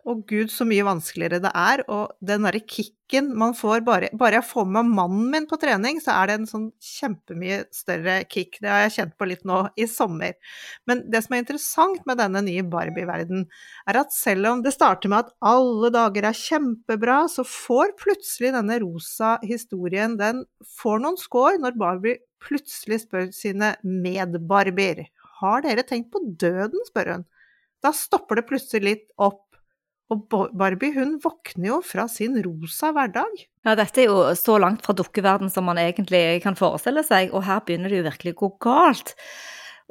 Og 0.10 0.24
gud, 0.26 0.50
så 0.50 0.66
mye 0.66 0.86
vanskeligere 0.86 1.42
det 1.44 1.52
er. 1.58 1.84
Og 1.94 2.16
den 2.26 2.46
derre 2.48 2.62
kicken 2.66 3.28
man 3.38 3.54
får 3.58 3.84
bare, 3.86 4.10
bare 4.18 4.40
jeg 4.40 4.48
får 4.50 4.66
med 4.74 4.90
mannen 4.96 5.28
min 5.34 5.46
på 5.50 5.60
trening, 5.62 6.00
så 6.02 6.16
er 6.16 6.30
det 6.30 6.38
en 6.40 6.48
sånn 6.50 6.68
kjempemye 6.82 7.60
større 7.76 8.16
kick. 8.32 8.58
Det 8.64 8.72
har 8.72 8.86
jeg 8.86 8.96
kjent 8.96 9.14
på 9.20 9.28
litt 9.30 9.46
nå 9.48 9.60
i 9.78 9.86
sommer. 9.90 10.34
Men 10.90 11.04
det 11.14 11.22
som 11.26 11.36
er 11.36 11.44
interessant 11.44 12.02
med 12.10 12.18
denne 12.22 12.42
nye 12.48 12.66
Barbie-verdenen, 12.72 13.46
er 13.92 14.02
at 14.02 14.16
selv 14.16 14.50
om 14.50 14.64
det 14.66 14.74
starter 14.74 15.12
med 15.12 15.28
at 15.28 15.36
alle 15.52 15.94
dager 15.94 16.32
er 16.32 16.40
kjempebra, 16.40 17.22
så 17.30 17.46
får 17.46 17.94
plutselig 18.02 18.56
denne 18.58 18.80
rosa 18.82 19.36
historien 19.46 20.18
Den 20.18 20.44
får 20.82 21.04
noen 21.04 21.20
score 21.22 21.62
når 21.62 21.78
Barbie 21.78 22.18
plutselig 22.42 23.04
spør 23.04 23.30
sine 23.36 23.76
med-Barbier. 23.86 25.06
Har 25.42 25.62
dere 25.66 25.86
tenkt 25.86 26.10
på 26.14 26.24
døden, 26.42 26.82
spør 26.90 27.16
hun. 27.16 27.30
Da 27.82 27.94
stopper 27.98 28.38
det 28.38 28.48
plutselig 28.50 28.86
litt 28.86 29.08
opp 29.22 29.51
og 30.12 30.26
Barbie 30.30 30.92
hun 30.96 31.16
våkner 31.24 31.70
jo 31.70 31.78
fra 31.86 32.08
sin 32.12 32.36
rosa 32.44 32.92
hverdag. 32.96 33.46
Ja, 33.64 33.76
dette 33.80 34.04
er 34.04 34.10
jo 34.10 34.26
så 34.36 34.58
langt 34.60 34.84
fra 34.86 34.96
dukkeverden 34.98 35.52
som 35.54 35.70
man 35.70 35.80
egentlig 35.80 36.42
kan 36.44 36.58
forestille 36.60 37.04
seg, 37.08 37.32
og 37.32 37.46
her 37.48 37.64
begynner 37.66 37.92
det 37.92 38.02
jo 38.02 38.08
virkelig 38.10 38.36
å 38.36 38.42
gå 38.42 38.52
galt. 38.68 39.16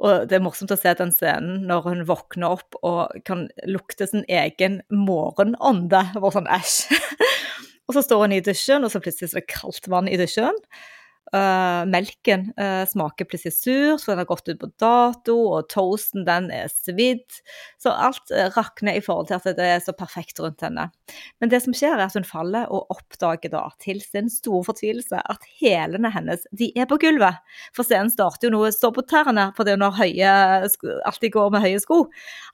Og 0.01 0.29
det 0.29 0.37
er 0.37 0.43
morsomt 0.45 0.73
å 0.73 0.79
se 0.79 0.93
den 0.97 1.13
scenen 1.13 1.65
når 1.69 1.89
hun 1.89 2.05
våkner 2.09 2.55
opp 2.57 2.77
og 2.81 3.13
kan 3.25 3.45
lukte 3.69 4.07
sin 4.09 4.25
egen 4.29 4.79
morgenånde. 4.93 6.03
Sånn 6.17 6.49
æsj. 6.49 6.97
og 7.87 7.97
så 7.97 8.05
står 8.05 8.25
hun 8.25 8.37
i 8.37 8.41
dusjen, 8.45 8.85
og 8.85 8.93
så 8.93 9.01
plutselig 9.03 9.29
er 9.29 9.41
det 9.41 9.51
kaldt 9.53 9.89
vann 9.93 10.09
i 10.09 10.17
dusjen. 10.21 10.57
Uh, 11.31 11.85
melken 11.87 12.49
uh, 12.59 12.83
smaker 12.89 13.23
plutselig 13.29 13.53
surt, 13.55 14.01
for 14.03 14.11
den 14.11 14.19
har 14.19 14.27
gått 14.27 14.49
ut 14.49 14.57
på 14.59 14.67
dato, 14.81 15.35
og 15.53 15.69
toasten 15.71 16.25
den 16.27 16.49
er 16.51 16.67
svidd. 16.73 17.37
Så 17.79 17.93
alt 17.93 18.33
uh, 18.35 18.49
rakner 18.57 18.97
i 18.99 19.03
forhold 19.05 19.29
til 19.29 19.37
at 19.37 19.47
det 19.55 19.67
er 19.77 19.79
så 19.79 19.95
perfekt 19.95 20.41
rundt 20.43 20.65
henne. 20.65 20.89
Men 21.39 21.53
det 21.53 21.61
som 21.63 21.77
skjer, 21.77 21.95
er 21.95 22.09
at 22.09 22.17
hun 22.19 22.27
faller 22.27 22.67
og 22.67 22.91
oppdager 22.91 23.53
da, 23.53 23.63
til 23.79 24.03
sin 24.03 24.27
store 24.33 24.67
fortvilelse, 24.73 25.21
at 25.23 25.47
hælene 25.61 26.11
hennes 26.11 26.43
de 26.51 26.73
er 26.75 26.89
på 26.91 26.99
gulvet. 26.99 27.39
For 27.77 27.87
scenen 27.87 28.11
starter 28.11 28.49
jo 28.49 28.57
noe 28.57 28.73
står 28.75 28.97
på 28.99 29.07
tærne 29.07 29.51
fordi 29.55 29.77
hun 29.77 29.87
har 29.87 29.97
høye, 30.01 30.35
alltid 31.07 31.31
går 31.37 31.55
med 31.55 31.63
høye 31.63 31.79
sko. 31.79 32.01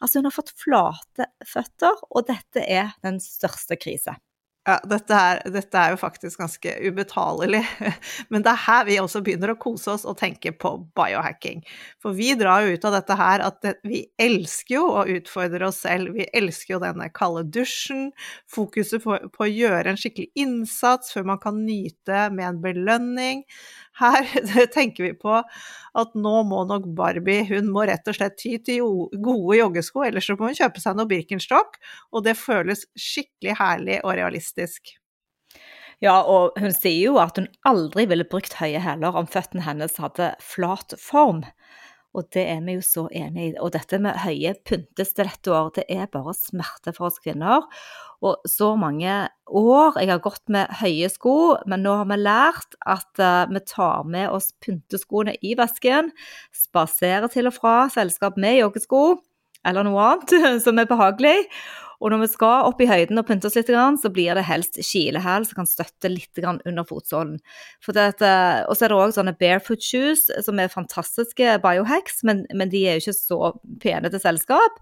Altså, 0.04 0.20
hun 0.20 0.30
har 0.30 0.38
fått 0.38 0.54
flate 0.54 1.32
føtter, 1.50 2.06
og 2.14 2.30
dette 2.30 2.62
er 2.62 2.94
den 3.02 3.18
største 3.24 3.80
krise. 3.82 4.20
Ja, 4.68 4.76
dette 4.84 5.16
er, 5.16 5.40
dette 5.48 5.80
er, 5.80 5.94
jo 5.94 6.00
faktisk 6.02 6.42
ganske 6.42 6.74
ubetalelig. 6.84 7.62
Men 8.34 8.44
det 8.44 8.52
er 8.52 8.64
her 8.66 8.82
vi 8.90 8.98
også 9.00 9.22
begynner 9.24 9.54
å 9.54 9.60
kose 9.64 9.94
oss 9.94 10.04
og 10.04 10.18
tenke 10.20 10.52
på 10.52 10.74
biohacking. 10.98 11.62
For 12.04 12.18
vi 12.18 12.34
drar 12.36 12.66
jo 12.66 12.74
ut 12.76 12.88
av 12.90 12.98
dette 12.98 13.16
her 13.16 13.46
at 13.46 13.62
det, 13.64 13.78
vi 13.88 14.02
elsker 14.20 14.76
jo 14.76 14.84
å 14.92 15.06
utfordre 15.16 15.70
oss 15.70 15.80
selv. 15.86 16.12
Vi 16.18 16.28
elsker 16.36 16.76
jo 16.76 16.82
denne 16.84 17.08
kalde 17.16 17.46
dusjen, 17.56 18.10
fokuset 18.52 19.06
på, 19.06 19.16
på 19.32 19.46
å 19.46 19.50
gjøre 19.50 19.94
en 19.94 20.02
skikkelig 20.02 20.34
innsats 20.44 21.16
før 21.16 21.32
man 21.32 21.40
kan 21.40 21.64
nyte 21.64 22.28
med 22.36 22.50
en 22.50 22.62
belønning. 22.68 23.46
Her 23.98 24.68
tenker 24.75 25.08
vi 25.08 25.13
på 25.18 25.39
at 25.98 26.13
nå 26.18 26.36
må 26.50 26.63
nok 26.70 26.86
Barbie 26.98 27.46
hun 27.50 27.72
må 27.74 27.88
rett 27.89 28.08
og 28.10 28.18
slett 28.18 28.38
ty 28.39 28.58
til 28.62 29.10
gode 29.24 29.58
joggesko, 29.60 30.06
ellers 30.08 30.30
må 30.36 30.51
hun 30.51 30.60
kjøpe 30.60 30.84
seg 30.84 30.98
noe 30.98 31.10
Birkenstock, 31.10 31.80
og 32.13 32.27
det 32.27 32.38
føles 32.39 32.86
skikkelig 33.00 33.58
herlig 33.62 34.00
og 34.04 34.16
realistisk. 34.20 34.98
Ja, 36.04 36.20
og 36.22 36.60
hun 36.62 36.74
sier 36.75 37.10
jo 37.10 37.18
at 37.18 37.39
hun 37.39 37.48
aldri 37.66 38.06
ville 38.10 38.27
brukt 38.30 38.60
høye 38.60 38.82
hæler 38.84 39.18
om 39.18 39.30
føttene 39.30 39.66
hennes 39.66 39.98
hadde 39.98 40.36
flat 40.46 40.94
form. 41.01 41.42
Og 42.18 42.26
det 42.34 42.48
er 42.50 42.62
vi 42.66 42.78
jo 42.78 42.84
så 42.86 43.06
enig 43.14 43.52
i. 43.52 43.54
Og 43.62 43.72
dette 43.76 44.00
med 44.02 44.18
høye 44.24 44.56
pyntestilettoer, 44.66 45.70
det 45.76 45.86
er 45.94 46.10
bare 46.10 46.34
smerte 46.34 46.94
for 46.96 47.12
oss 47.12 47.22
kvinner. 47.22 47.68
Og 48.26 48.42
så 48.50 48.72
mange 48.80 49.14
år 49.46 50.00
jeg 50.02 50.10
har 50.10 50.24
gått 50.24 50.42
med 50.54 50.72
høye 50.80 51.10
sko, 51.14 51.36
men 51.70 51.86
nå 51.86 51.94
har 52.00 52.10
vi 52.10 52.18
lært 52.18 52.78
at 52.90 53.22
uh, 53.22 53.46
vi 53.52 53.62
tar 53.70 54.08
med 54.10 54.32
oss 54.34 54.50
pynteskoene 54.66 55.38
i 55.46 55.54
vesken, 55.60 56.10
spaserer 56.56 57.30
til 57.30 57.52
og 57.52 57.58
fra 57.60 57.76
selskap 57.94 58.40
med 58.42 58.58
joggesko 58.64 59.04
eller 59.68 59.86
noe 59.86 60.10
annet 60.14 60.34
som 60.66 60.82
er 60.82 60.90
behagelig. 60.90 61.38
Og 61.98 62.13
når 62.13 62.22
vi 62.24 62.30
skal 62.30 62.68
opp 62.68 62.82
i 62.84 62.88
høyden 62.89 63.18
og 63.18 63.25
pynte 63.27 63.50
oss 63.50 63.58
litt, 63.58 63.72
så 63.72 64.12
blir 64.13 64.38
det 64.38 64.46
helst 64.46 64.77
kilehæl 64.77 65.48
som 65.48 65.62
kan 65.62 65.70
støtte 65.70 66.12
litt 66.12 66.42
under 66.44 66.86
fotsålen. 66.88 67.39
Eh, 67.88 68.60
og 68.68 68.74
så 68.77 68.86
er 68.86 68.94
det 68.94 68.98
òg 68.98 69.16
sånne 69.16 69.36
barefoot 69.39 69.84
shoes 69.84 70.27
som 70.46 70.62
er 70.62 70.74
fantastiske 70.74 71.58
biohacks, 71.63 72.22
men, 72.27 72.46
men, 72.54 72.70
de 72.74 72.84
er 72.86 72.98
jo 72.98 73.08
ikke 73.08 73.18
så 73.18 73.51
pene 73.84 74.12
til 74.13 74.22
selskap. 74.22 74.82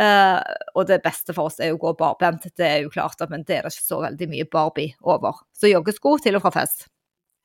Uh, 0.00 0.38
og 0.78 0.86
det 0.88 1.00
beste 1.04 1.34
for 1.36 1.50
oss 1.50 1.58
er 1.60 1.72
jo 1.72 1.78
å 1.80 1.82
gå 1.82 1.94
barbent, 1.98 2.46
det 2.56 2.66
er 2.66 2.84
jo 2.84 2.92
klart, 2.92 3.20
men 3.32 3.44
det 3.46 3.58
er 3.58 3.66
det 3.66 3.74
ikke 3.74 3.88
så 3.88 4.02
veldig 4.04 4.30
mye 4.30 4.48
Barbie 4.50 4.94
over. 5.02 5.42
Så 5.56 5.72
joggesko 5.72 6.18
til 6.24 6.38
og 6.38 6.46
fra 6.46 6.54
fest. 6.60 6.88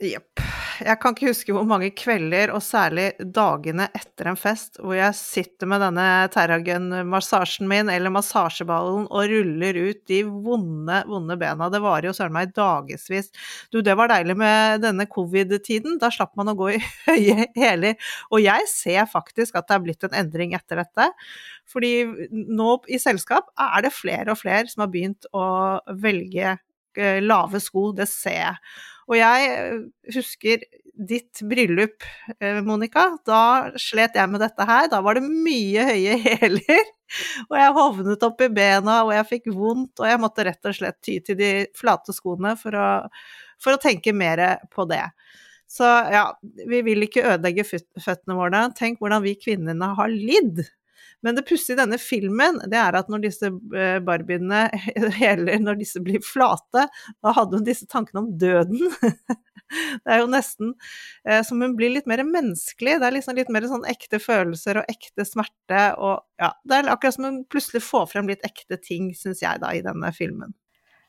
Jepp. 0.03 0.54
Jeg 0.83 0.99
kan 0.99 1.13
ikke 1.15 1.29
huske 1.29 1.53
hvor 1.55 1.65
mange 1.67 1.87
kvelder, 1.95 2.51
og 2.51 2.63
særlig 2.63 3.05
dagene 3.19 3.85
etter 3.95 4.27
en 4.31 4.39
fest, 4.39 4.79
hvor 4.81 4.97
jeg 4.97 5.15
sitter 5.15 5.69
med 5.71 5.83
denne 5.83 6.05
Terragen-massasjen 6.33 7.69
min, 7.69 7.91
eller 7.93 8.11
massasjeballen, 8.11 9.05
og 9.07 9.31
ruller 9.31 9.79
ut 9.87 10.01
de 10.09 10.21
vonde, 10.25 10.97
vonde 11.07 11.37
bena. 11.39 11.69
Det 11.71 11.81
varer 11.83 12.09
jo 12.09 12.15
søren 12.17 12.35
meg 12.35 12.51
dagevis. 12.57 13.31
Du, 13.71 13.79
det 13.85 13.95
var 13.95 14.11
deilig 14.11 14.35
med 14.41 14.83
denne 14.83 15.07
covid-tiden. 15.11 15.99
Da 16.01 16.11
slapp 16.13 16.35
man 16.39 16.51
å 16.51 16.57
gå 16.59 16.73
i 16.75 16.81
høye 17.07 17.47
hæler. 17.55 18.11
Og 18.33 18.43
jeg 18.43 18.67
ser 18.71 19.07
faktisk 19.11 19.55
at 19.55 19.69
det 19.69 19.77
er 19.77 19.85
blitt 19.85 20.07
en 20.09 20.17
endring 20.25 20.57
etter 20.57 20.83
dette. 20.83 21.07
Fordi 21.71 21.93
nå 22.31 22.73
i 22.91 22.99
selskap 23.01 23.47
er 23.55 23.87
det 23.87 23.95
flere 23.95 24.35
og 24.35 24.41
flere 24.41 24.67
som 24.71 24.85
har 24.85 24.91
begynt 24.91 25.29
å 25.31 25.47
velge 26.03 26.57
eh, 26.97 27.21
lave 27.23 27.63
sko. 27.63 27.89
Det 27.95 28.09
ser 28.11 28.41
jeg. 28.41 28.59
Og 29.09 29.17
jeg 29.19 29.49
eh, 29.51 29.77
husker 30.15 30.65
ditt 30.95 31.41
bryllup, 31.45 32.05
eh, 32.39 32.61
Monica. 32.65 33.07
Da 33.27 33.71
slet 33.81 34.15
jeg 34.17 34.31
med 34.31 34.41
dette 34.43 34.67
her. 34.67 34.89
Da 34.91 35.01
var 35.05 35.19
det 35.19 35.25
mye 35.27 35.87
høye 35.91 36.19
hæler. 36.25 36.91
Og 37.49 37.57
jeg 37.59 37.73
hovnet 37.77 38.25
opp 38.25 38.41
i 38.41 38.51
bena, 38.51 39.01
og 39.05 39.13
jeg 39.13 39.29
fikk 39.29 39.49
vondt, 39.53 39.99
og 40.01 40.09
jeg 40.09 40.21
måtte 40.21 40.45
rett 40.47 40.69
og 40.69 40.77
slett 40.77 40.97
ty 41.05 41.19
til 41.23 41.37
de 41.39 41.51
flate 41.77 42.15
skoene 42.15 42.55
for 42.59 42.77
å, 42.79 42.87
for 43.61 43.75
å 43.75 43.81
tenke 43.81 44.15
mer 44.15 44.41
på 44.73 44.87
det. 44.89 45.03
Så 45.69 45.85
ja, 46.13 46.27
vi 46.41 46.81
vil 46.85 47.05
ikke 47.05 47.25
ødelegge 47.33 47.65
føttene 47.67 48.37
våre. 48.37 48.65
Tenk 48.77 49.01
hvordan 49.01 49.23
vi 49.25 49.37
kvinnene 49.37 49.93
har 49.97 50.11
lidd 50.13 50.63
men 51.25 51.37
det 51.37 51.45
pussige 51.49 51.73
i 51.73 51.79
denne 51.79 51.97
filmen, 52.01 52.59
det 52.69 52.77
er 52.77 52.97
at 52.99 53.09
når 53.09 53.23
disse 53.25 53.49
eh, 53.49 53.97
barbiene, 54.05 54.67
eller 55.31 55.59
når 55.63 55.79
disse 55.81 56.01
blir 56.05 56.21
flate, 56.25 56.85
da 56.85 57.33
hadde 57.35 57.59
hun 57.59 57.67
disse 57.67 57.89
tankene 57.89 58.25
om 58.25 58.31
døden. 58.41 58.85
Det 59.65 60.11
er 60.13 60.19
jo 60.21 60.27
nesten 60.29 60.75
eh, 61.25 61.39
som 61.43 61.57
hun 61.63 61.71
blir 61.75 61.89
litt 61.89 62.05
mer 62.05 62.21
menneskelig. 62.21 62.99
Det 63.01 63.07
er 63.07 63.15
liksom 63.15 63.39
litt 63.39 63.49
mer 63.49 63.65
sånn 63.65 63.87
ekte 63.89 64.19
følelser 64.21 64.77
og 64.77 64.91
ekte 64.93 65.25
smerte 65.25 65.87
og 65.97 66.21
ja, 66.37 66.51
Det 66.61 66.77
er 66.77 66.91
akkurat 66.93 67.17
som 67.17 67.25
hun 67.25 67.39
plutselig 67.49 67.81
får 67.81 68.11
frem 68.13 68.29
litt 68.29 68.45
ekte 68.45 68.77
ting, 68.77 69.09
syns 69.17 69.41
jeg 69.41 69.63
da, 69.65 69.73
i 69.73 69.81
denne 69.83 70.13
filmen. 70.13 70.53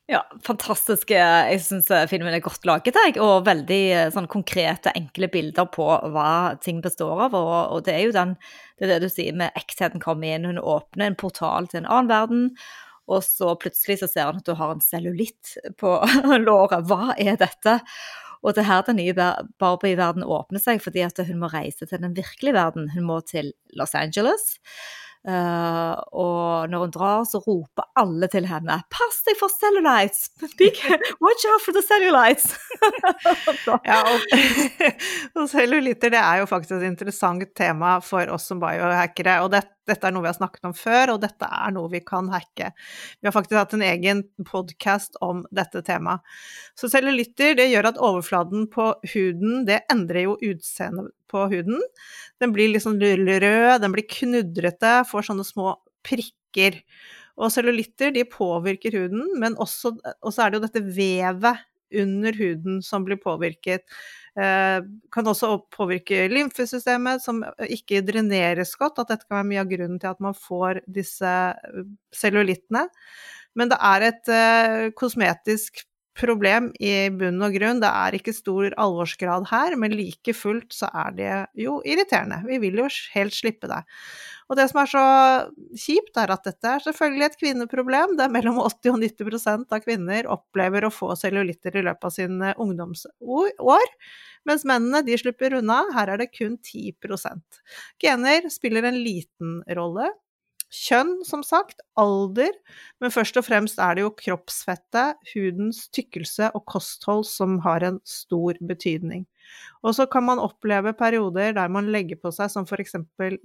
Ja, 0.07 0.21
fantastisk. 0.47 1.11
Jeg 1.11 1.59
syns 1.67 1.89
eh, 1.91 2.05
filmen 2.07 2.31
er 2.31 2.43
godt 2.45 2.67
laget, 2.69 2.95
jeg, 2.95 3.17
og 3.19 3.43
veldig 3.49 3.81
eh, 3.91 4.11
sånn 4.15 4.29
konkrete, 4.31 4.93
enkle 4.95 5.27
bilder 5.33 5.67
på 5.75 5.87
hva 6.15 6.55
ting 6.63 6.79
består 6.85 7.25
av. 7.25 7.35
Og, 7.35 7.55
og 7.75 7.81
det 7.89 7.97
er 7.97 8.05
jo 8.05 8.13
den, 8.15 8.37
det 8.79 8.87
er 8.87 8.93
det 8.95 9.01
du 9.03 9.11
sier 9.11 9.35
med 9.35 9.57
ektheten 9.59 10.03
kommer 10.03 10.31
inn. 10.31 10.47
Hun 10.47 10.63
åpner 10.63 11.11
en 11.11 11.19
portal 11.19 11.67
til 11.73 11.83
en 11.83 11.89
annen 11.91 12.13
verden, 12.13 12.45
og 13.11 13.25
så 13.27 13.57
plutselig 13.59 13.99
så 14.05 14.11
ser 14.13 14.31
hun 14.31 14.39
at 14.39 14.47
du 14.47 14.55
har 14.59 14.77
en 14.77 14.85
cellulitt 14.85 15.57
på 15.83 15.97
låret. 16.47 16.87
Hva 16.87 17.17
er 17.19 17.43
dette? 17.43 17.81
Og 18.47 18.55
det 18.55 18.63
er 18.63 18.71
her 18.71 18.87
den 18.87 19.01
nye 19.01 19.31
Barbie-verden 19.59 20.23
åpner 20.23 20.63
seg, 20.63 20.79
fordi 20.87 21.03
at 21.03 21.19
hun 21.27 21.43
må 21.43 21.51
reise 21.51 21.83
til 21.83 21.99
den 21.99 22.15
virkelige 22.15 22.55
verden. 22.55 22.93
Hun 22.95 23.09
må 23.11 23.19
til 23.27 23.51
Los 23.75 23.99
Angeles. 23.99 24.53
Uh, 25.27 25.99
og 26.15 26.71
når 26.71 26.85
hun 26.85 26.93
drar, 26.95 27.25
så 27.27 27.41
roper 27.43 27.89
alle 27.99 28.29
til 28.31 28.45
henne 28.47 28.77
'Pass 28.95 29.25
deg 29.27 29.35
for 29.41 29.51
cellulites! 29.51 30.29
Big, 30.61 30.79
watch 31.19 31.47
out 31.51 31.65
for 31.65 31.75
the 31.75 31.83
cellulites!' 31.83 32.55
ja, 33.91 34.05
og, 34.07 34.23
og 35.43 35.49
cellulitter 35.51 36.15
det 36.15 36.21
er 36.23 36.45
jo 36.45 36.47
faktisk 36.47 36.77
et 36.79 36.87
interessant 36.93 37.43
tema 37.59 37.97
for 37.99 38.31
oss 38.31 38.47
som 38.53 38.63
biohackere. 38.63 39.41
Og 39.43 39.51
det, 39.51 39.65
dette 39.87 40.09
er 40.09 40.15
noe 40.15 40.25
vi 40.25 40.31
har 40.31 40.39
snakket 40.39 40.69
om 40.69 40.75
før, 40.77 41.15
og 41.15 41.21
dette 41.23 41.49
er 41.49 41.75
noe 41.75 41.91
vi 41.93 42.01
kan 42.05 42.31
hacke. 42.33 42.73
Vi 43.21 43.29
har 43.29 43.35
faktisk 43.35 43.59
hatt 43.59 43.77
en 43.77 43.85
egen 43.87 44.23
podkast 44.49 45.19
om 45.25 45.45
dette 45.55 45.83
temaet. 45.87 46.25
Så 46.79 46.91
cellulitter 46.93 47.57
det 47.59 47.69
gjør 47.71 47.91
at 47.93 48.01
overflaten 48.03 48.67
på 48.73 48.91
huden 49.15 49.67
det 49.69 49.83
endrer 49.93 50.27
jo 50.27 50.39
utseendet 50.43 51.13
på 51.31 51.47
huden. 51.51 51.83
Den 52.43 52.53
blir 52.55 52.73
liksom 52.73 52.99
rød, 53.01 53.81
den 53.83 53.95
blir 53.95 54.09
knudrete, 54.11 54.99
får 55.11 55.31
sånne 55.31 55.47
små 55.47 55.77
prikker. 56.07 56.83
Og 57.37 57.53
cellulitter 57.53 58.15
de 58.15 58.25
påvirker 58.29 58.95
huden, 58.97 59.35
men 59.41 59.59
også, 59.61 59.97
også 60.25 60.43
er 60.43 60.53
det 60.53 60.59
jo 60.59 60.67
dette 60.67 60.85
vevet 60.97 61.67
under 61.97 62.35
huden 62.37 62.81
som 62.83 63.05
blir 63.07 63.21
påvirket. 63.23 63.85
Eh, 64.37 64.83
kan 65.13 65.29
også 65.31 65.55
påvirke 65.73 66.27
lymfesystemet, 66.29 67.23
som 67.25 67.41
ikke 67.73 68.03
dreneres 68.05 68.75
godt. 68.77 69.01
At 69.01 69.15
dette 69.15 69.25
kan 69.25 69.41
være 69.41 69.49
mye 69.49 69.63
av 69.63 69.71
grunnen 69.71 70.01
til 70.03 70.13
at 70.13 70.21
man 70.21 70.37
får 70.37 70.83
disse 70.93 71.33
eh, 71.57 71.87
cellulittene. 72.13 72.87
Men 73.57 73.73
det 73.73 73.79
er 73.81 74.09
et 74.11 74.33
eh, 74.33 74.89
kosmetisk 74.97 75.87
problem 76.17 76.71
i 76.83 77.09
bunn 77.15 77.43
og 77.45 77.55
grunn. 77.57 77.83
Det 77.83 77.91
er 77.91 78.17
ikke 78.19 78.35
stor 78.35 78.75
alvorsgrad 78.81 79.49
her, 79.51 79.77
men 79.81 79.95
like 79.97 80.35
fullt 80.37 80.75
så 80.75 80.89
er 81.05 81.17
det 81.17 81.35
jo 81.67 81.79
irriterende. 81.87 82.43
Vi 82.49 82.61
vil 82.63 82.81
jo 82.83 82.89
helt 83.15 83.37
slippe 83.37 83.71
det. 83.71 83.83
Og 84.47 84.59
det 84.59 84.69
som 84.71 84.79
er 84.83 84.91
så 84.91 85.05
kjipt, 85.75 86.15
er 86.23 86.31
at 86.31 86.45
dette 86.47 86.71
er 86.71 86.85
selvfølgelig 86.85 87.27
et 87.27 87.39
kvinneproblem. 87.41 88.15
Det 88.19 88.27
er 88.27 88.35
mellom 88.35 88.61
80 88.63 88.93
og 88.93 89.01
90% 89.03 89.75
av 89.75 89.83
kvinner 89.83 90.29
opplever 90.31 90.87
å 90.87 90.93
få 90.95 91.17
cellulitter 91.19 91.81
i 91.81 91.85
løpet 91.89 92.07
av 92.07 92.15
sine 92.15 92.53
ungdomsår, 92.63 93.97
mens 94.47 94.67
mennene 94.69 95.03
de 95.07 95.19
slipper 95.19 95.59
unna. 95.59 95.81
Her 95.97 96.15
er 96.15 96.23
det 96.23 96.31
kun 96.35 96.55
10% 96.63 97.61
Gener 98.03 98.47
spiller 98.53 98.87
en 98.87 99.03
liten 99.03 99.59
rolle. 99.75 100.13
Kjønn, 100.73 101.21
som 101.23 101.45
sagt, 101.47 101.79
alder, 102.01 102.51
men 103.01 103.13
først 103.15 103.37
og 103.39 103.45
fremst 103.47 103.79
er 103.79 103.95
det 103.95 104.03
jo 104.03 104.11
kroppsfettet, 104.19 105.21
hudens 105.31 105.85
tykkelse 105.95 106.49
og 106.59 106.65
kosthold 106.67 107.23
som 107.29 107.61
har 107.63 107.87
en 107.87 108.01
stor 108.07 108.59
betydning. 108.67 109.25
Og 109.87 109.95
så 109.95 110.09
kan 110.11 110.27
man 110.27 110.43
oppleve 110.43 110.91
perioder 110.99 111.55
der 111.55 111.71
man 111.71 111.93
legger 111.95 112.19
på 112.19 112.33
seg, 112.35 112.51
som 112.51 112.67
f.eks. 112.67 112.97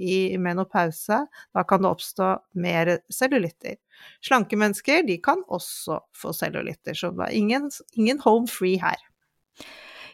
i 0.01 0.37
menopause. 0.41 1.21
Da 1.53 1.65
kan 1.67 1.85
det 1.85 1.91
oppstå 1.91 2.31
mer 2.57 2.95
cellulitter. 3.13 3.77
Slanke 4.25 4.57
mennesker 4.57 5.05
de 5.05 5.19
kan 5.21 5.45
også 5.47 6.01
få 6.17 6.33
cellulitter, 6.33 6.97
så 6.97 7.13
det 7.13 7.27
er 7.29 7.37
ingen, 7.37 7.69
ingen 7.93 8.19
home 8.25 8.49
free 8.49 8.81
her. 8.81 8.97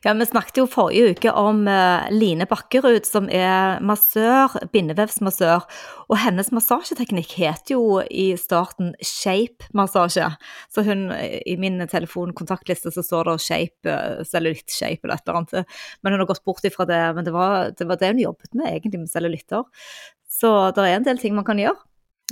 Ja, 0.07 0.13
Vi 0.13 0.23
snakket 0.23 0.61
jo 0.61 0.63
forrige 0.71 1.09
uke 1.11 1.31
om 1.35 1.65
uh, 1.67 2.05
Line 2.15 2.45
Bakkerud, 2.47 3.03
som 3.03 3.25
er 3.27 3.81
massør, 3.83 4.53
bindevevsmassør. 4.71 5.65
Og 6.07 6.21
hennes 6.23 6.47
massasjeteknikk 6.55 7.33
het 7.41 7.73
jo 7.73 7.99
i 8.07 8.29
starten 8.39 8.93
shape-massasje. 9.03 10.29
Så 10.71 10.85
hun, 10.87 11.09
i 11.11 11.57
min 11.59 11.83
telefonkontaktliste 11.91 12.93
så 12.95 13.03
står 13.03 13.33
det 13.33 13.35
shape, 13.43 13.83
uh, 13.91 14.23
cellulitt-shape 14.23 15.03
eller 15.03 15.17
et 15.19 15.27
eller 15.27 15.41
annet. 15.41 15.75
Men 15.99 16.15
hun 16.15 16.23
har 16.23 16.31
gått 16.31 16.45
bort 16.47 16.63
ifra 16.71 16.87
det. 16.87 17.03
Men 17.17 17.27
det 17.27 17.35
var, 17.35 17.75
det 17.75 17.91
var 17.91 17.99
det 17.99 18.13
hun 18.13 18.23
jobbet 18.29 18.55
med, 18.55 18.71
egentlig, 18.77 19.03
med 19.03 19.11
cellulitter. 19.11 19.67
Så 20.39 20.53
det 20.71 20.87
er 20.87 21.01
en 21.01 21.09
del 21.11 21.19
ting 21.19 21.35
man 21.35 21.49
kan 21.51 21.59
gjøre. 21.59 21.83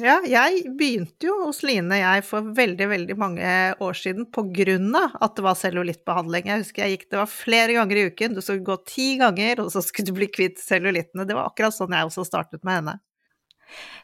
Ja, 0.03 0.17
jeg 0.27 0.73
begynte 0.75 1.29
jo 1.29 1.37
hos 1.45 1.61
Line 1.63 1.95
jeg 2.01 2.23
for 2.27 2.49
veldig, 2.57 2.87
veldig 2.91 3.15
mange 3.15 3.49
år 3.79 3.95
siden 3.95 4.25
på 4.27 4.43
grunn 4.51 4.89
av 4.99 5.13
at 5.23 5.37
det 5.37 5.45
var 5.45 5.55
cellulittbehandling. 5.55 6.49
Jeg 6.51 6.63
husker 6.65 6.83
jeg 6.83 6.97
gikk, 6.97 7.05
det 7.13 7.19
var 7.21 7.31
flere 7.31 7.77
ganger 7.77 8.01
i 8.01 8.03
uken, 8.09 8.35
du 8.35 8.41
skulle 8.43 8.65
gå 8.67 8.75
ti 8.91 9.13
ganger, 9.21 9.61
og 9.63 9.69
så 9.71 9.79
skulle 9.85 10.11
du 10.11 10.17
bli 10.17 10.27
kvitt 10.27 10.59
cellulittene. 10.59 11.23
Det 11.23 11.37
var 11.37 11.47
akkurat 11.47 11.77
sånn 11.77 11.95
jeg 11.95 12.09
også 12.09 12.25
startet 12.27 12.65
med 12.67 12.81
henne. 12.81 12.97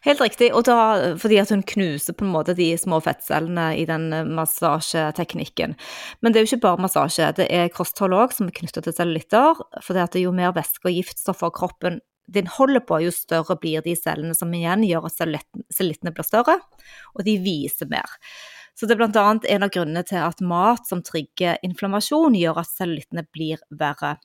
Helt 0.08 0.24
riktig, 0.24 0.48
og 0.56 0.64
da 0.66 0.78
fordi 1.22 1.42
at 1.44 1.52
hun 1.52 1.66
knuser 1.68 2.16
på 2.18 2.24
en 2.26 2.32
måte 2.34 2.56
de 2.58 2.70
små 2.80 3.02
fettcellene 3.04 3.68
i 3.78 3.84
den 3.90 4.08
massasjeteknikken. 4.32 5.76
Men 6.24 6.32
det 6.32 6.40
er 6.40 6.46
jo 6.46 6.54
ikke 6.54 6.70
bare 6.70 6.86
massasje, 6.88 7.34
det 7.38 7.50
er 7.52 7.68
kosthold 7.76 8.16
òg 8.16 8.32
som 8.38 8.48
er 8.48 8.56
knyttet 8.58 8.88
til 8.88 8.96
cellulitter. 8.96 9.60
For 9.84 10.00
jo 10.24 10.32
mer 10.40 10.56
væske 10.56 10.88
og 10.88 10.96
giftstoffer 10.96 11.52
kroppen 11.60 12.00
din 12.32 12.50
holder 12.50 12.84
på, 12.88 13.02
jo 13.06 13.12
større 13.16 13.58
blir 13.60 13.84
de 13.86 13.96
cellene, 13.98 14.36
som 14.38 14.52
igjen 14.56 14.86
gjør 14.88 15.10
at 15.10 15.20
cellulittene 15.20 16.16
blir 16.16 16.28
større, 16.28 16.58
og 17.16 17.28
de 17.28 17.38
viser 17.44 17.90
mer. 17.92 18.18
Så 18.78 18.88
det 18.88 18.96
er 18.96 19.02
bl.a. 19.04 19.24
en 19.36 19.66
av 19.66 19.72
grunnene 19.74 20.04
til 20.08 20.22
at 20.24 20.40
mat 20.48 20.88
som 20.90 21.04
trigger 21.06 21.60
inflammasjon, 21.66 22.38
gjør 22.40 22.62
at 22.64 22.72
cellulittene 22.72 23.26
blir 23.36 23.62
verre. 23.78 24.16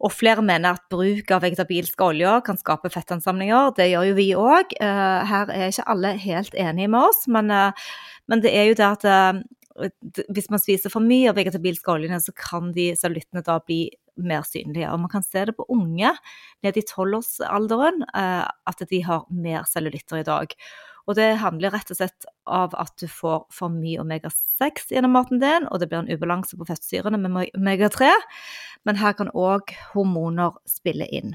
Og 0.00 0.14
flere 0.14 0.44
mener 0.46 0.78
at 0.78 0.86
bruk 0.92 1.28
av 1.34 1.42
vegetabilske 1.44 2.06
oljer 2.06 2.40
kan 2.46 2.56
skape 2.56 2.88
fettansamlinger. 2.92 3.74
Det 3.76 3.90
gjør 3.90 4.06
jo 4.08 4.16
vi 4.16 4.28
òg. 4.38 4.72
Eh, 4.80 5.18
her 5.28 5.52
er 5.52 5.68
ikke 5.68 5.88
alle 5.92 6.14
helt 6.22 6.56
enige 6.56 6.88
med 6.88 7.10
oss, 7.10 7.26
men, 7.28 7.50
eh, 7.50 7.88
men 8.30 8.40
det 8.40 8.54
er 8.56 8.70
jo 8.70 8.78
det 8.78 8.86
at 8.86 9.04
eh, 9.04 9.42
hvis 10.32 10.48
man 10.52 10.62
spiser 10.62 10.92
for 10.92 11.04
mye 11.04 11.30
av 11.30 11.36
vegetabilske 11.36 11.92
oljene, 11.92 12.20
så 12.20 12.32
kan 12.36 12.72
de 12.76 12.90
cellulittene 12.96 13.44
da 13.44 13.58
bli 13.60 13.82
mer 14.16 14.44
synlige. 14.48 14.90
Og 14.90 15.02
man 15.02 15.12
kan 15.12 15.24
se 15.26 15.44
det 15.48 15.56
på 15.58 15.66
unge 15.72 16.14
ned 16.64 16.78
i 16.78 16.86
tolvårsalderen 16.86 18.04
eh, 18.10 18.46
at 18.46 18.86
de 18.90 19.02
har 19.06 19.26
mer 19.30 19.68
cellulitter 19.70 20.22
i 20.22 20.26
dag. 20.28 20.54
Og 21.08 21.16
det 21.18 21.40
handler 21.42 21.72
rett 21.74 21.90
og 21.90 21.98
slett 21.98 22.26
av 22.46 22.74
at 22.78 22.92
du 23.00 23.08
får 23.10 23.46
for 23.54 23.72
mye 23.72 23.98
omega-6 24.02 24.92
gjennom 24.94 25.16
maten 25.16 25.40
din, 25.42 25.66
og 25.66 25.80
det 25.80 25.88
blir 25.90 26.04
en 26.04 26.10
ubalanse 26.12 26.58
på 26.58 26.68
fettsyrene 26.68 27.18
med 27.18 27.50
omega-3. 27.58 28.12
Men 28.86 29.00
her 29.00 29.16
kan 29.18 29.32
òg 29.34 29.74
hormoner 29.94 30.60
spille 30.70 31.08
inn. 31.10 31.34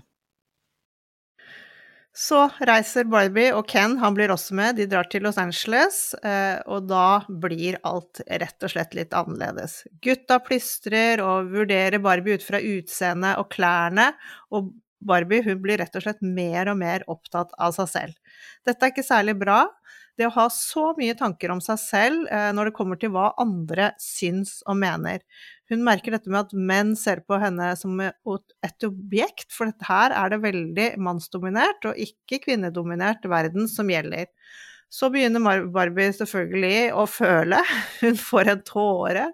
Så 2.15 2.45
reiser 2.63 3.03
Barbie 3.12 3.51
og 3.51 3.65
Ken, 3.67 3.98
han 4.00 4.15
blir 4.15 4.31
også 4.31 4.55
med, 4.55 4.77
de 4.77 4.86
drar 4.88 5.10
til 5.12 5.25
Los 5.25 5.36
Angeles, 5.41 6.13
eh, 6.24 6.62
og 6.72 6.88
da 6.88 7.25
blir 7.27 7.75
alt 7.84 8.22
rett 8.24 8.63
og 8.63 8.72
slett 8.72 8.95
litt 8.95 9.12
annerledes. 9.17 9.81
Gutta 10.00 10.38
plystrer 10.39 11.19
og 11.19 11.51
vurderer 11.51 12.00
Barbie 12.00 12.39
ut 12.39 12.45
fra 12.45 12.62
utseendet 12.63 13.36
og 13.41 13.50
klærne, 13.51 14.13
og 14.55 14.72
Barbie 15.05 15.43
hun 15.43 15.60
blir 15.62 15.81
rett 15.84 16.00
og 16.00 16.05
slett 16.05 16.24
mer 16.24 16.72
og 16.72 16.79
mer 16.79 17.03
opptatt 17.12 17.51
av 17.60 17.75
seg 17.75 17.91
selv. 17.91 18.39
Dette 18.63 18.79
er 18.79 18.95
ikke 18.95 19.05
særlig 19.05 19.35
bra. 19.44 19.66
Det 20.16 20.29
å 20.29 20.35
ha 20.37 20.46
så 20.53 20.94
mye 20.96 21.18
tanker 21.20 21.51
om 21.51 21.59
seg 21.59 21.79
selv 21.81 22.29
eh, 22.31 22.51
når 22.55 22.70
det 22.70 22.77
kommer 22.77 23.00
til 23.00 23.11
hva 23.11 23.33
andre 23.42 23.92
syns 24.00 24.61
og 24.63 24.79
mener. 24.79 25.20
Hun 25.71 25.81
merker 25.85 26.13
dette 26.13 26.29
med 26.29 26.45
at 26.45 26.53
menn 26.53 26.93
ser 26.99 27.23
på 27.25 27.39
henne 27.41 27.71
som 27.79 27.97
et 28.03 28.85
objekt, 28.85 29.49
for 29.53 29.71
dette 29.71 29.87
her 29.87 30.13
er 30.13 30.33
det 30.33 30.43
veldig 30.43 30.89
mannsdominert 31.01 31.87
og 31.89 32.01
ikke 32.01 32.43
kvinnedominert 32.43 33.25
verden 33.29 33.69
som 33.71 33.89
gjelder. 33.89 34.29
Så 34.93 35.09
begynner 35.11 35.65
Barbie 35.73 36.13
selvfølgelig 36.13 36.91
å 36.95 37.07
føle. 37.09 37.63
Hun 38.03 38.19
får 38.19 38.51
en 38.51 38.61
tåre. 38.67 39.25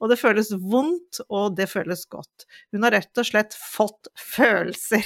Og 0.00 0.10
det 0.12 0.18
føles 0.20 0.50
vondt, 0.60 1.22
og 1.32 1.54
det 1.56 1.68
føles 1.70 2.02
godt. 2.12 2.44
Hun 2.72 2.84
har 2.84 2.96
rett 2.98 3.20
og 3.20 3.28
slett 3.28 3.56
fått 3.56 4.10
følelser. 4.20 5.04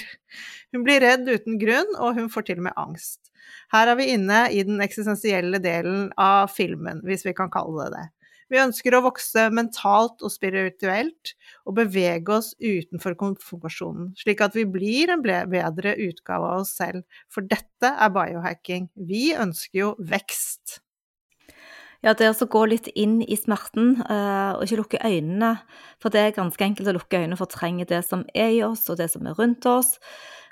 Hun 0.74 0.86
blir 0.86 1.02
redd 1.02 1.28
uten 1.30 1.58
grunn, 1.60 1.92
og 1.98 2.18
hun 2.18 2.30
får 2.32 2.48
til 2.48 2.62
og 2.62 2.66
med 2.68 2.78
angst. 2.78 3.30
Her 3.74 3.92
er 3.92 3.98
vi 3.98 4.08
inne 4.14 4.44
i 4.50 4.64
den 4.66 4.82
eksistensielle 4.82 5.60
delen 5.62 6.08
av 6.18 6.50
filmen, 6.54 7.04
hvis 7.06 7.22
vi 7.26 7.34
kan 7.38 7.52
kalle 7.54 7.86
det 7.86 7.98
det. 7.98 8.06
Vi 8.50 8.58
ønsker 8.58 8.96
å 8.96 9.04
vokse 9.04 9.46
mentalt 9.54 10.24
og 10.26 10.32
spirituelt, 10.34 11.34
og 11.64 11.76
bevege 11.78 12.34
oss 12.40 12.52
utenfor 12.58 13.14
konfirmasjonen, 13.20 14.12
slik 14.18 14.42
at 14.42 14.58
vi 14.58 14.66
blir 14.66 15.14
en 15.14 15.22
bedre 15.22 15.94
utgave 16.08 16.50
av 16.50 16.64
oss 16.64 16.74
selv. 16.80 17.06
For 17.30 17.46
dette 17.46 17.94
er 17.94 18.14
biohacking. 18.14 18.90
Vi 18.98 19.30
ønsker 19.38 19.84
jo 19.84 19.90
vekst. 20.02 20.80
Ja, 22.00 22.14
det 22.16 22.30
å 22.32 22.48
gå 22.48 22.62
litt 22.64 22.88
inn 22.96 23.18
i 23.20 23.36
smerten 23.36 23.98
uh, 24.00 24.56
og 24.56 24.64
ikke 24.64 24.78
lukke 24.78 25.00
øynene. 25.04 25.52
For 26.00 26.12
det 26.12 26.22
er 26.24 26.36
ganske 26.38 26.64
enkelt 26.64 26.88
å 26.88 26.94
lukke 26.96 27.20
øynene 27.20 27.36
og 27.36 27.42
fortrenge 27.42 27.84
det 27.88 28.00
som 28.08 28.24
er 28.32 28.54
i 28.56 28.62
oss, 28.64 28.86
og 28.88 28.96
det 29.02 29.10
som 29.12 29.28
er 29.28 29.36
rundt 29.36 29.68
oss. 29.68 29.98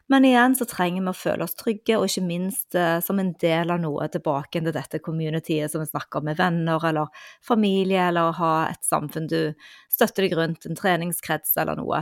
Men 0.08 0.24
igjen 0.24 0.54
så 0.56 0.64
trenger 0.64 1.02
vi 1.04 1.10
å 1.12 1.16
føle 1.16 1.44
oss 1.44 1.56
trygge, 1.58 1.98
og 1.98 2.06
ikke 2.08 2.24
minst 2.24 2.76
eh, 2.78 2.96
som 3.04 3.18
en 3.20 3.34
del 3.42 3.72
av 3.74 3.82
noe 3.82 4.06
tilbake 4.08 4.62
til 4.64 4.72
dette 4.72 5.00
communityet 5.04 5.68
som 5.68 5.82
vi 5.82 5.88
snakker 5.90 6.24
med 6.24 6.38
venner 6.38 6.86
eller 6.88 7.10
familie, 7.44 8.06
eller 8.08 8.32
ha 8.38 8.52
et 8.70 8.88
samfunn 8.88 9.28
du 9.28 9.52
støtter 9.92 10.24
deg 10.24 10.36
rundt, 10.38 10.64
en 10.64 10.78
treningskrets 10.78 11.52
eller 11.60 11.76
noe. 11.76 12.00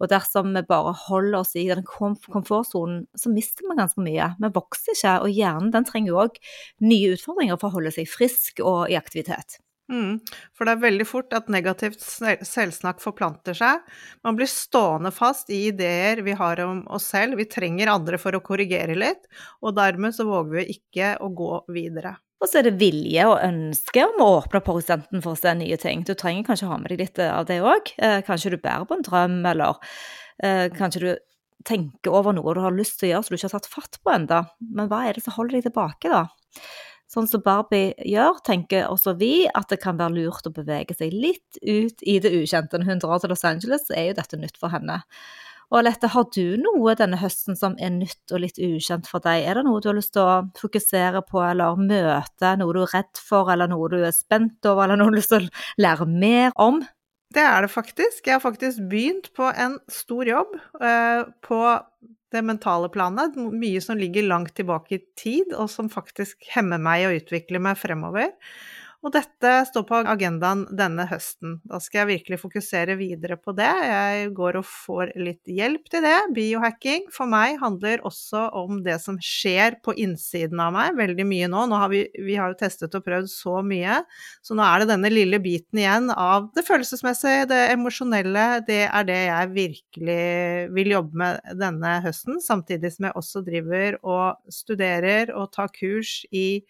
Og 0.00 0.08
dersom 0.12 0.54
vi 0.56 0.64
bare 0.68 0.94
holder 1.04 1.42
oss 1.42 1.52
i 1.60 1.66
den 1.68 1.84
komfortsonen, 1.84 3.04
så 3.18 3.32
mister 3.32 3.68
vi 3.68 3.76
ganske 3.76 4.00
mye. 4.00 4.30
Vi 4.40 4.52
vokser 4.56 4.96
ikke, 4.96 5.18
og 5.26 5.36
hjernen 5.36 5.74
den 5.76 5.88
trenger 5.88 6.14
jo 6.14 6.22
òg 6.24 6.40
nye 6.88 7.12
utfordringer 7.18 7.60
for 7.60 7.68
å 7.68 7.76
holde 7.76 7.92
seg 7.98 8.08
frisk 8.08 8.64
og 8.64 8.88
i 8.88 8.96
aktivitet. 8.96 9.60
Mm. 9.90 10.20
For 10.56 10.66
det 10.66 10.74
er 10.76 10.82
veldig 10.84 11.06
fort 11.08 11.34
at 11.36 11.50
negativt 11.52 12.00
selvsnakk 12.00 13.02
forplanter 13.02 13.56
seg. 13.56 13.82
Man 14.24 14.38
blir 14.38 14.50
stående 14.50 15.12
fast 15.14 15.50
i 15.52 15.64
ideer 15.70 16.22
vi 16.24 16.36
har 16.38 16.62
om 16.64 16.84
oss 16.92 17.10
selv. 17.12 17.36
Vi 17.40 17.48
trenger 17.50 17.92
andre 17.92 18.20
for 18.20 18.36
å 18.36 18.42
korrigere 18.44 18.96
litt, 18.98 19.26
og 19.60 19.76
dermed 19.76 20.14
så 20.16 20.26
våger 20.28 20.62
vi 20.62 20.78
ikke 20.78 21.16
å 21.20 21.32
gå 21.34 21.54
videre. 21.74 22.16
Og 22.42 22.48
så 22.50 22.58
er 22.58 22.66
det 22.66 22.78
vilje 22.80 23.24
og 23.30 23.38
ønske 23.38 24.02
om 24.02 24.22
å 24.22 24.30
åpne 24.40 24.58
opp 24.58 24.70
horisonten 24.72 25.22
for 25.22 25.36
å 25.36 25.38
se 25.38 25.52
nye 25.54 25.76
ting. 25.78 26.02
Du 26.06 26.16
trenger 26.18 26.48
kanskje 26.48 26.70
ha 26.70 26.78
med 26.80 26.90
deg 26.90 27.04
litt 27.04 27.20
av 27.22 27.46
det 27.46 27.60
òg. 27.62 27.92
Eh, 28.02 28.18
kanskje 28.26 28.50
du 28.54 28.58
bærer 28.58 28.88
på 28.88 28.98
en 28.98 29.04
drøm, 29.06 29.36
eller 29.46 29.78
eh, 30.42 30.66
kanskje 30.74 31.04
du 31.04 31.10
tenker 31.62 32.10
over 32.10 32.34
noe 32.34 32.54
du 32.56 32.62
har 32.64 32.74
lyst 32.74 32.98
til 32.98 33.08
å 33.08 33.12
gjøre 33.12 33.26
som 33.28 33.34
du 33.34 33.38
ikke 33.38 33.50
har 33.52 33.60
tatt 33.60 33.70
fatt 33.70 34.00
på 34.02 34.14
ennå. 34.16 34.40
Men 34.74 34.90
hva 34.90 35.04
er 35.06 35.14
det 35.14 35.22
som 35.22 35.36
holder 35.36 35.60
deg 35.60 35.68
tilbake, 35.68 36.10
da? 36.10 36.24
Sånn 37.12 37.28
som 37.28 37.42
Barbie 37.44 37.92
gjør, 38.08 38.38
tenker 38.46 38.86
også 38.88 39.12
vi 39.20 39.44
at 39.52 39.68
det 39.68 39.82
kan 39.82 39.98
være 39.98 40.16
lurt 40.16 40.46
å 40.48 40.54
bevege 40.54 40.96
seg 40.96 41.12
litt 41.12 41.58
ut 41.60 42.04
i 42.08 42.16
det 42.24 42.32
ukjente. 42.32 42.78
Når 42.80 42.88
hun 42.88 43.02
drar 43.02 43.20
til 43.20 43.32
Los 43.34 43.44
Angeles, 43.44 43.90
er 43.92 44.06
jo 44.08 44.14
dette 44.16 44.38
nytt 44.40 44.56
for 44.60 44.72
henne. 44.72 45.02
Og 45.72 45.78
Alette, 45.80 46.08
har 46.12 46.24
du 46.32 46.56
noe 46.60 46.92
denne 46.96 47.16
høsten 47.20 47.56
som 47.56 47.76
er 47.80 47.92
nytt 47.94 48.32
og 48.32 48.42
litt 48.44 48.58
ukjent 48.60 49.06
for 49.08 49.24
deg? 49.24 49.44
Er 49.44 49.60
det 49.60 49.66
noe 49.68 49.80
du 49.80 49.88
har 49.88 49.96
lyst 49.96 50.12
til 50.16 50.24
å 50.24 50.42
fokusere 50.56 51.22
på 51.28 51.40
eller 51.44 51.80
møte, 51.80 52.56
noe 52.60 52.76
du 52.76 52.82
er 52.86 52.92
redd 52.96 53.20
for, 53.20 53.48
eller 53.52 53.68
noe 53.72 53.88
du 53.92 54.00
er 54.00 54.12
spent 54.16 54.68
over, 54.68 54.84
eller 54.84 55.00
noe 55.00 55.08
du 55.08 55.16
har 55.16 55.20
lyst 55.20 55.32
til 55.32 55.48
å 55.48 55.84
lære 55.84 56.08
mer 56.12 56.52
om? 56.60 56.82
Det 57.32 57.42
er 57.42 57.64
det 57.64 57.70
faktisk. 57.72 58.26
Jeg 58.26 58.36
har 58.36 58.44
faktisk 58.44 58.82
begynt 58.90 59.30
på 59.36 59.48
en 59.48 59.78
stor 59.90 60.28
jobb 60.28 60.52
eh, 60.82 61.22
på 61.44 61.60
det 62.32 62.42
mentale 62.44 62.90
planet. 62.92 63.36
Mye 63.36 63.80
som 63.84 64.00
ligger 64.00 64.26
langt 64.28 64.54
tilbake 64.58 64.96
i 64.96 65.02
tid, 65.18 65.52
og 65.56 65.70
som 65.72 65.90
faktisk 65.92 66.44
hemmer 66.54 66.80
meg 66.82 67.06
å 67.06 67.14
utvikle 67.16 67.60
meg 67.62 67.80
fremover. 67.80 68.32
Og 69.02 69.10
dette 69.10 69.50
står 69.66 69.82
på 69.88 69.98
agendaen 70.06 70.60
denne 70.78 71.08
høsten. 71.10 71.56
Da 71.66 71.80
skal 71.82 72.04
jeg 72.04 72.10
virkelig 72.12 72.36
fokusere 72.38 72.94
videre 73.00 73.34
på 73.34 73.50
det. 73.58 73.66
Jeg 73.66 74.28
går 74.36 74.60
og 74.60 74.66
får 74.68 75.10
litt 75.18 75.50
hjelp 75.50 75.88
til 75.90 76.04
det. 76.06 76.14
Biohacking 76.36 77.08
for 77.10 77.26
meg 77.30 77.56
handler 77.58 78.04
også 78.06 78.44
om 78.60 78.78
det 78.86 79.00
som 79.02 79.18
skjer 79.18 79.80
på 79.82 79.96
innsiden 79.98 80.62
av 80.62 80.70
meg, 80.76 80.94
veldig 81.00 81.26
mye 81.26 81.48
nå. 81.50 81.64
nå 81.72 81.80
har 81.82 81.90
vi, 81.90 82.04
vi, 82.14 82.36
har 82.38 82.52
jo 82.52 82.60
testet 82.60 82.94
og 82.94 83.02
prøvd 83.08 83.26
så 83.32 83.56
mye, 83.66 84.04
så 84.38 84.54
nå 84.54 84.62
er 84.68 84.84
det 84.84 84.92
denne 84.92 85.10
lille 85.10 85.42
biten 85.42 85.82
igjen 85.82 86.06
av 86.14 86.52
det 86.54 86.62
følelsesmessige, 86.68 87.50
det 87.50 87.60
emosjonelle. 87.74 88.46
Det 88.70 88.84
er 88.86 89.10
det 89.10 89.18
jeg 89.24 89.50
virkelig 89.56 90.28
vil 90.78 90.94
jobbe 90.94 91.22
med 91.24 91.58
denne 91.58 91.96
høsten, 92.06 92.38
samtidig 92.44 92.94
som 92.94 93.10
jeg 93.10 93.18
også 93.18 93.42
driver 93.50 93.98
og 94.06 94.54
studerer 94.62 95.34
og 95.34 95.50
tar 95.58 95.74
kurs 95.74 96.20
i 96.30 96.62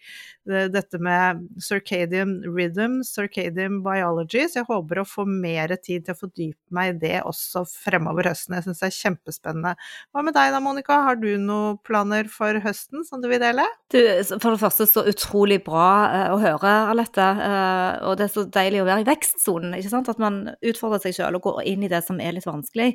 dette 0.49 0.97
med 0.97 1.45
circadian 1.61 2.22
rhythm, 2.47 3.01
circadian 3.07 3.81
biology, 3.85 4.45
så 4.49 4.61
jeg 4.61 4.69
håper 4.69 5.01
å 5.01 5.05
få 5.07 5.25
mer 5.29 5.73
tid 5.83 6.05
til 6.05 6.15
å 6.15 6.19
fordype 6.19 6.75
meg 6.75 6.93
i 6.93 6.97
det 7.01 7.13
også 7.27 7.65
fremover 7.69 8.31
høsten. 8.31 8.55
Jeg 8.57 8.67
syns 8.67 8.81
det 8.83 8.89
er 8.89 8.97
kjempespennende. 8.97 9.75
Hva 10.13 10.25
med 10.25 10.37
deg 10.37 10.55
da, 10.55 10.61
Monica? 10.63 11.01
Har 11.07 11.19
du 11.21 11.29
noen 11.41 11.79
planer 11.85 12.29
for 12.31 12.59
høsten 12.63 13.05
som 13.07 13.23
du 13.23 13.29
vil 13.31 13.41
dele? 13.43 13.67
Du, 13.93 13.99
for 14.33 14.53
det 14.53 14.63
første 14.63 14.89
så 14.89 15.05
utrolig 15.09 15.61
bra 15.65 15.91
uh, 16.09 16.25
å 16.35 16.41
høre, 16.41 16.73
Alette. 16.93 17.29
Uh, 17.43 18.09
og 18.09 18.17
det 18.19 18.27
er 18.27 18.33
så 18.33 18.47
deilig 18.47 18.83
å 18.83 18.89
være 18.89 19.05
i 19.05 19.09
vekstsonen, 19.11 19.77
ikke 19.79 19.93
sant. 19.93 20.11
At 20.11 20.21
man 20.21 20.43
utfordrer 20.59 21.03
seg 21.05 21.19
selv 21.19 21.41
og 21.41 21.49
går 21.51 21.63
inn 21.73 21.85
i 21.85 21.91
det 21.91 22.03
som 22.07 22.21
er 22.23 22.37
litt 22.37 22.49
vanskelig. 22.49 22.93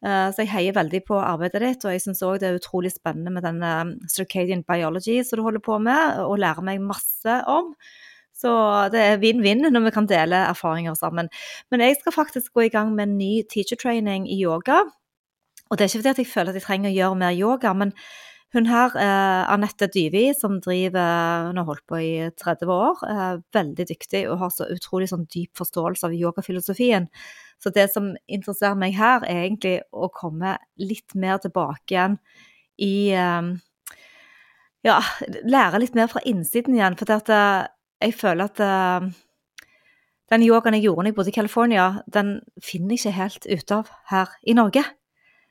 Eh, 0.00 0.28
så 0.32 0.44
jeg 0.44 0.52
heier 0.54 0.76
veldig 0.76 1.02
på 1.04 1.16
arbeidet 1.20 1.60
ditt, 1.60 1.82
og 1.84 1.92
jeg 1.92 2.00
syns 2.06 2.22
òg 2.24 2.38
det 2.40 2.48
er 2.48 2.60
utrolig 2.60 2.92
spennende 2.94 3.32
med 3.34 3.44
denne 3.44 3.72
circadian 4.08 4.64
biology 4.64 5.18
som 5.26 5.40
du 5.40 5.44
holder 5.44 5.64
på 5.64 5.76
med, 5.82 6.22
og 6.24 6.40
lærer 6.40 6.64
meg 6.64 6.80
masse 6.84 7.40
om. 7.50 7.74
Så 8.40 8.52
det 8.92 9.02
er 9.04 9.20
vinn-vinn 9.20 9.66
når 9.68 9.84
vi 9.88 9.92
kan 9.94 10.08
dele 10.08 10.46
erfaringer 10.48 10.96
sammen. 10.96 11.28
Men 11.70 11.84
jeg 11.84 11.98
skal 12.00 12.16
faktisk 12.16 12.54
gå 12.56 12.68
i 12.68 12.72
gang 12.72 12.94
med 12.96 13.08
en 13.08 13.18
ny 13.20 13.34
teacher 13.52 13.76
training 13.80 14.24
i 14.30 14.40
yoga. 14.40 14.82
Og 15.70 15.78
det 15.78 15.84
er 15.84 15.92
ikke 15.92 16.00
fordi 16.00 16.14
at 16.14 16.24
jeg 16.24 16.32
føler 16.32 16.50
at 16.50 16.58
jeg 16.58 16.66
trenger 16.66 16.90
å 16.90 16.96
gjøre 16.96 17.20
mer 17.20 17.36
yoga, 17.36 17.74
men 17.76 17.92
hun 18.52 18.66
her, 18.66 18.96
eh, 18.98 19.52
Anette 19.52 19.86
Dyvi, 19.86 20.32
som 20.34 20.60
driver 20.60 21.46
Hun 21.46 21.56
har 21.56 21.64
holdt 21.64 21.86
på 21.86 22.00
i 22.02 22.30
30 22.34 22.66
år. 22.66 22.96
Eh, 23.06 23.36
veldig 23.54 23.86
dyktig 23.86 24.24
og 24.28 24.38
har 24.38 24.50
så 24.50 24.66
utrolig 24.66 25.06
sånn 25.08 25.28
dyp 25.30 25.54
forståelse 25.54 26.08
av 26.08 26.16
yogafilosofien. 26.18 27.06
Så 27.62 27.70
det 27.70 27.92
som 27.92 28.16
interesserer 28.26 28.74
meg 28.74 28.94
her, 28.94 29.22
er 29.22 29.46
egentlig 29.46 29.80
å 29.92 30.10
komme 30.10 30.56
litt 30.78 31.14
mer 31.14 31.38
tilbake 31.38 31.94
igjen 31.94 32.18
i 32.78 33.10
eh, 33.14 33.56
Ja, 34.82 34.98
lære 35.44 35.78
litt 35.78 35.94
mer 35.94 36.08
fra 36.08 36.22
innsiden 36.24 36.74
igjen. 36.74 36.96
For 36.96 37.04
det 37.04 37.16
at, 37.20 37.28
uh, 37.28 37.68
jeg 38.00 38.16
føler 38.16 38.48
at 38.48 38.62
uh, 38.64 39.10
den 40.32 40.46
yogaen 40.46 40.78
jeg 40.78 40.86
gjorde 40.86 41.04
da 41.04 41.10
jeg 41.10 41.18
bodde 41.18 41.32
i 41.32 41.36
California, 41.36 41.86
den 42.06 42.38
finner 42.64 42.94
jeg 42.94 43.02
ikke 43.02 43.18
helt 43.18 43.48
ut 43.50 43.76
av 43.76 43.94
her 44.10 44.34
i 44.42 44.56
Norge. 44.56 44.84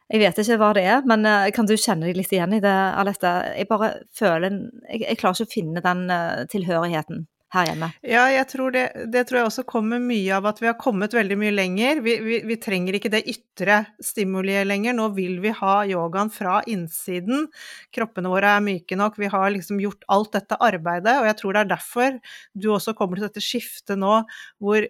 Jeg 0.09 0.23
vet 0.23 0.39
ikke 0.41 0.57
hva 0.57 0.71
det 0.73 0.85
er, 0.89 1.03
men 1.09 1.27
uh, 1.27 1.49
kan 1.55 1.69
du 1.69 1.75
kjenne 1.77 2.07
deg 2.07 2.17
litt 2.17 2.31
igjen 2.33 2.55
i 2.57 2.63
det, 2.63 2.77
Alette? 3.01 3.33
Jeg 3.57 3.69
bare 3.69 3.91
føler 4.15 4.55
Jeg, 4.89 5.03
jeg 5.05 5.19
klarer 5.21 5.37
ikke 5.37 5.49
å 5.49 5.55
finne 5.57 5.85
den 5.85 6.07
tilhørigheten 6.49 7.27
her 7.53 7.69
hjemme? 7.69 7.89
Ja, 8.05 8.23
jeg 8.31 8.45
tror 8.51 8.73
det, 8.75 8.83
det, 9.13 9.23
tror 9.27 9.39
jeg 9.39 9.49
også 9.49 9.65
kommer 9.69 10.01
mye 10.03 10.35
av 10.37 10.47
at 10.49 10.61
vi 10.61 10.69
har 10.69 10.77
kommet 10.81 11.15
veldig 11.17 11.37
mye 11.39 11.53
lenger. 11.55 12.01
Vi, 12.05 12.15
vi, 12.25 12.39
vi, 12.45 12.57
trenger 12.61 12.97
ikke 12.97 13.11
det 13.13 13.23
ytre 13.31 13.81
stimuliet 14.03 14.67
lenger. 14.69 14.95
Nå 14.97 15.09
vil 15.17 15.39
vi 15.43 15.53
ha 15.57 15.73
yogaen 15.89 16.31
fra 16.33 16.59
innsiden. 16.69 17.47
Kroppene 17.95 18.31
våre 18.31 18.53
er 18.57 18.65
myke 18.65 18.97
nok. 18.99 19.17
Vi 19.21 19.31
har 19.33 19.49
liksom 19.55 19.81
gjort 19.81 20.05
alt 20.13 20.33
dette 20.37 20.59
arbeidet, 20.69 21.17
og 21.17 21.29
jeg 21.29 21.39
tror 21.41 21.55
det 21.55 21.63
er 21.63 21.73
derfor 21.73 22.19
du 22.53 22.69
også 22.75 22.95
kommer 22.97 23.19
til 23.19 23.29
dette 23.29 23.43
skiftet 23.43 23.99
nå, 23.99 24.21
hvor 24.61 24.85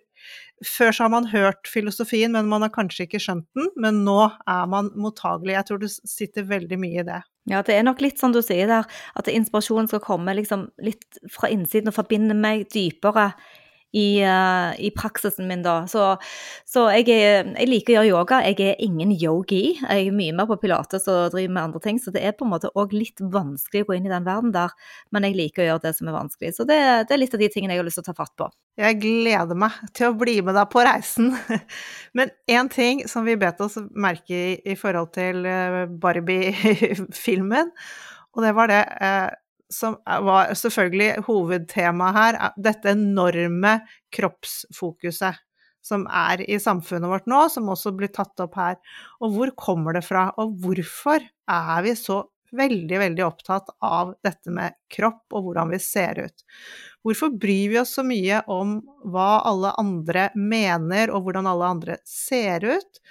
før 0.66 0.92
så 0.96 1.06
har 1.06 1.14
man 1.14 1.30
hørt 1.32 1.70
filosofien, 1.72 2.34
men 2.36 2.50
man 2.52 2.66
har 2.66 2.74
kanskje 2.76 3.08
ikke 3.08 3.22
skjønt 3.24 3.48
den. 3.56 3.70
Men 3.80 4.04
nå 4.08 4.20
er 4.50 4.70
man 4.72 4.92
mottagelig. 5.00 5.56
Jeg 5.56 5.68
tror 5.70 5.82
det 5.84 5.92
sitter 5.96 6.50
veldig 6.50 6.80
mye 6.82 7.04
i 7.04 7.08
det. 7.08 7.22
Ja, 7.50 7.64
det 7.66 7.78
er 7.78 7.86
nok 7.88 8.04
litt 8.04 8.20
som 8.22 8.34
du 8.36 8.42
sier 8.46 8.70
der, 8.70 8.90
at 9.18 9.32
inspirasjonen 9.32 9.90
skal 9.90 10.04
komme 10.04 10.36
liksom 10.38 10.68
litt 10.86 11.22
fra 11.34 11.50
innsiden 11.50 11.90
og 11.90 11.98
forbinde 11.98 12.38
meg 12.38 12.68
dypere 12.74 13.32
i, 13.92 14.22
uh, 14.22 14.72
i, 14.78 14.92
praksisen 14.96 15.48
min, 15.50 15.64
da. 15.66 15.82
Så, 15.90 16.04
så 16.70 16.86
jeg, 16.94 17.08
er, 17.10 17.50
jeg, 17.56 17.70
liker 17.70 17.94
å 17.94 17.98
gjøre 17.98 18.12
yoga. 18.12 18.42
Jeg 18.46 18.60
er 18.68 18.84
ingen 18.86 19.14
yogi. 19.16 19.64
Jeg 19.80 20.10
er 20.10 20.16
mye 20.16 20.36
mer 20.38 20.50
på 20.50 20.60
pilates 20.62 21.08
og 21.10 21.34
driver 21.34 21.56
med 21.56 21.64
andre 21.64 21.84
ting, 21.84 22.02
så 22.02 22.14
det 22.14 22.24
er 22.26 22.36
på 22.38 22.48
en 22.48 22.54
måte 22.54 22.72
òg 22.78 22.94
litt 22.96 23.22
vanskelig 23.22 23.86
å 23.86 23.90
gå 23.90 23.98
inn 23.98 24.10
i 24.10 24.14
den 24.14 24.28
verden 24.28 24.54
der. 24.56 24.76
Men 25.16 25.28
jeg 25.28 25.38
liker 25.40 25.66
å 25.66 25.70
gjøre 25.72 25.86
det 25.88 25.96
som 25.98 26.12
er 26.12 26.18
vanskelig. 26.20 26.54
Så 26.58 26.68
det, 26.70 26.80
det 27.10 27.16
er 27.16 27.24
litt 27.24 27.36
av 27.38 27.44
de 27.44 27.52
tingene 27.54 27.76
jeg 27.76 27.84
har 27.84 27.90
lyst 27.90 28.02
til 28.02 28.06
å 28.06 28.12
ta 28.12 28.18
fatt 28.22 28.36
på. 28.40 28.50
Jeg 28.80 29.02
gleder 29.02 29.58
meg 29.60 29.76
til 29.98 30.12
å 30.12 30.16
bli 30.16 30.38
med 30.46 30.56
deg 30.56 30.70
på 30.72 30.86
reisen. 30.86 31.34
Men 32.18 32.32
én 32.50 32.70
ting 32.72 33.04
som 33.12 33.26
vi 33.28 33.36
bet 33.40 33.60
oss 33.66 33.80
merke 33.92 34.38
i 34.54 34.58
i 34.70 34.76
forhold 34.78 35.14
til 35.16 35.46
eh, 35.48 35.86
Barbie-filmen, 36.02 37.72
og 38.36 38.44
det 38.46 38.52
var 38.58 38.70
det 38.72 38.82
eh, 39.02 39.30
som 39.74 40.00
var 40.06 40.54
selvfølgelig 40.58 41.26
hovedtemaet 41.28 42.18
her, 42.18 42.40
dette 42.58 42.94
enorme 42.96 43.78
kroppsfokuset 44.16 45.38
som 45.86 46.06
er 46.12 46.44
i 46.44 46.58
samfunnet 46.62 47.10
vårt 47.10 47.30
nå, 47.30 47.46
som 47.52 47.70
også 47.72 47.94
blir 47.98 48.12
tatt 48.14 48.42
opp 48.44 48.58
her. 48.60 48.76
Og 49.24 49.36
hvor 49.36 49.54
kommer 49.58 49.96
det 49.96 50.04
fra, 50.08 50.30
og 50.42 50.58
hvorfor 50.64 51.24
er 51.24 51.86
vi 51.86 51.96
så 51.98 52.24
veldig, 52.56 52.98
veldig 52.98 53.26
opptatt 53.26 53.70
av 53.86 54.16
dette 54.26 54.52
med 54.54 54.76
kropp 54.92 55.38
og 55.38 55.48
hvordan 55.48 55.74
vi 55.74 55.80
ser 55.84 56.20
ut? 56.26 56.46
Hvorfor 57.06 57.34
bryr 57.38 57.76
vi 57.76 57.80
oss 57.82 57.94
så 57.98 58.04
mye 58.06 58.42
om 58.52 58.80
hva 59.08 59.32
alle 59.50 59.74
andre 59.80 60.30
mener, 60.36 61.14
og 61.14 61.28
hvordan 61.28 61.50
alle 61.50 61.74
andre 61.78 62.00
ser 62.10 62.66
ut? 62.66 63.02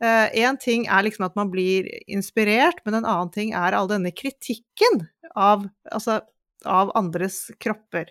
Én 0.00 0.54
eh, 0.54 0.60
ting 0.60 0.86
er 0.88 1.04
liksom 1.04 1.26
at 1.26 1.36
man 1.36 1.50
blir 1.52 1.88
inspirert, 2.08 2.80
men 2.86 3.00
en 3.00 3.08
annen 3.08 3.32
ting 3.34 3.52
er 3.56 3.76
all 3.76 3.90
denne 3.90 4.12
kritikken 4.16 5.04
av, 5.36 5.66
altså, 5.92 6.22
av 6.64 6.92
andres 6.96 7.50
kropper. 7.60 8.08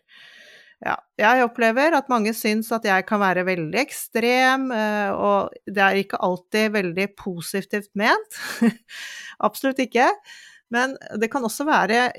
Ja, 0.86 0.94
jeg 1.20 1.44
opplever 1.44 1.98
at 1.98 2.12
mange 2.12 2.32
syns 2.38 2.70
at 2.72 2.86
jeg 2.88 3.04
kan 3.10 3.20
være 3.20 3.44
veldig 3.48 3.82
ekstrem, 3.82 4.70
uh, 4.72 5.10
og 5.12 5.58
det 5.68 5.84
er 5.84 5.98
ikke 6.00 6.22
alltid 6.24 6.72
veldig 6.78 7.08
positivt 7.20 7.92
ment. 8.00 8.38
Absolutt 9.50 9.82
ikke. 9.84 10.08
Men 10.72 10.94
det 11.20 11.32
kan 11.34 11.44
også 11.44 11.66
være 11.68 12.12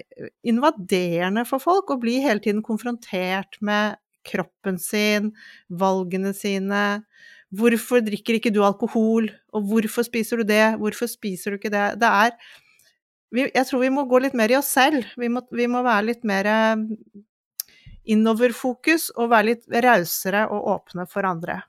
invaderende 0.42 1.46
for 1.48 1.62
folk 1.62 1.94
å 1.94 2.00
bli 2.02 2.18
hele 2.24 2.42
tiden 2.42 2.64
konfrontert 2.66 3.56
med 3.64 4.00
kroppen 4.26 4.76
sin, 4.82 5.30
valgene 5.70 6.34
sine, 6.36 7.04
Hvorfor 7.50 8.02
drikker 8.06 8.36
ikke 8.38 8.52
du 8.54 8.60
alkohol, 8.62 9.26
og 9.50 9.64
hvorfor 9.66 10.06
spiser 10.06 10.40
du 10.40 10.46
det, 10.46 10.76
hvorfor 10.78 11.10
spiser 11.10 11.50
du 11.50 11.58
ikke 11.58 11.72
det? 11.72 11.86
Det 11.98 12.10
er 12.10 12.36
Jeg 13.30 13.66
tror 13.66 13.80
vi 13.80 13.90
må 13.94 14.04
gå 14.10 14.18
litt 14.18 14.34
mer 14.34 14.50
i 14.50 14.58
oss 14.58 14.70
selv. 14.74 15.06
Vi 15.18 15.28
må, 15.30 15.42
vi 15.54 15.66
må 15.70 15.82
være 15.86 16.06
litt 16.08 16.24
mer 16.26 16.46
eh, 16.50 16.84
innoverfokus 18.10 19.10
og 19.16 19.30
være 19.30 19.48
litt 19.52 19.68
rausere 19.70 20.48
og 20.50 20.66
åpne 20.74 21.06
for 21.10 21.26
andre. 21.28 21.60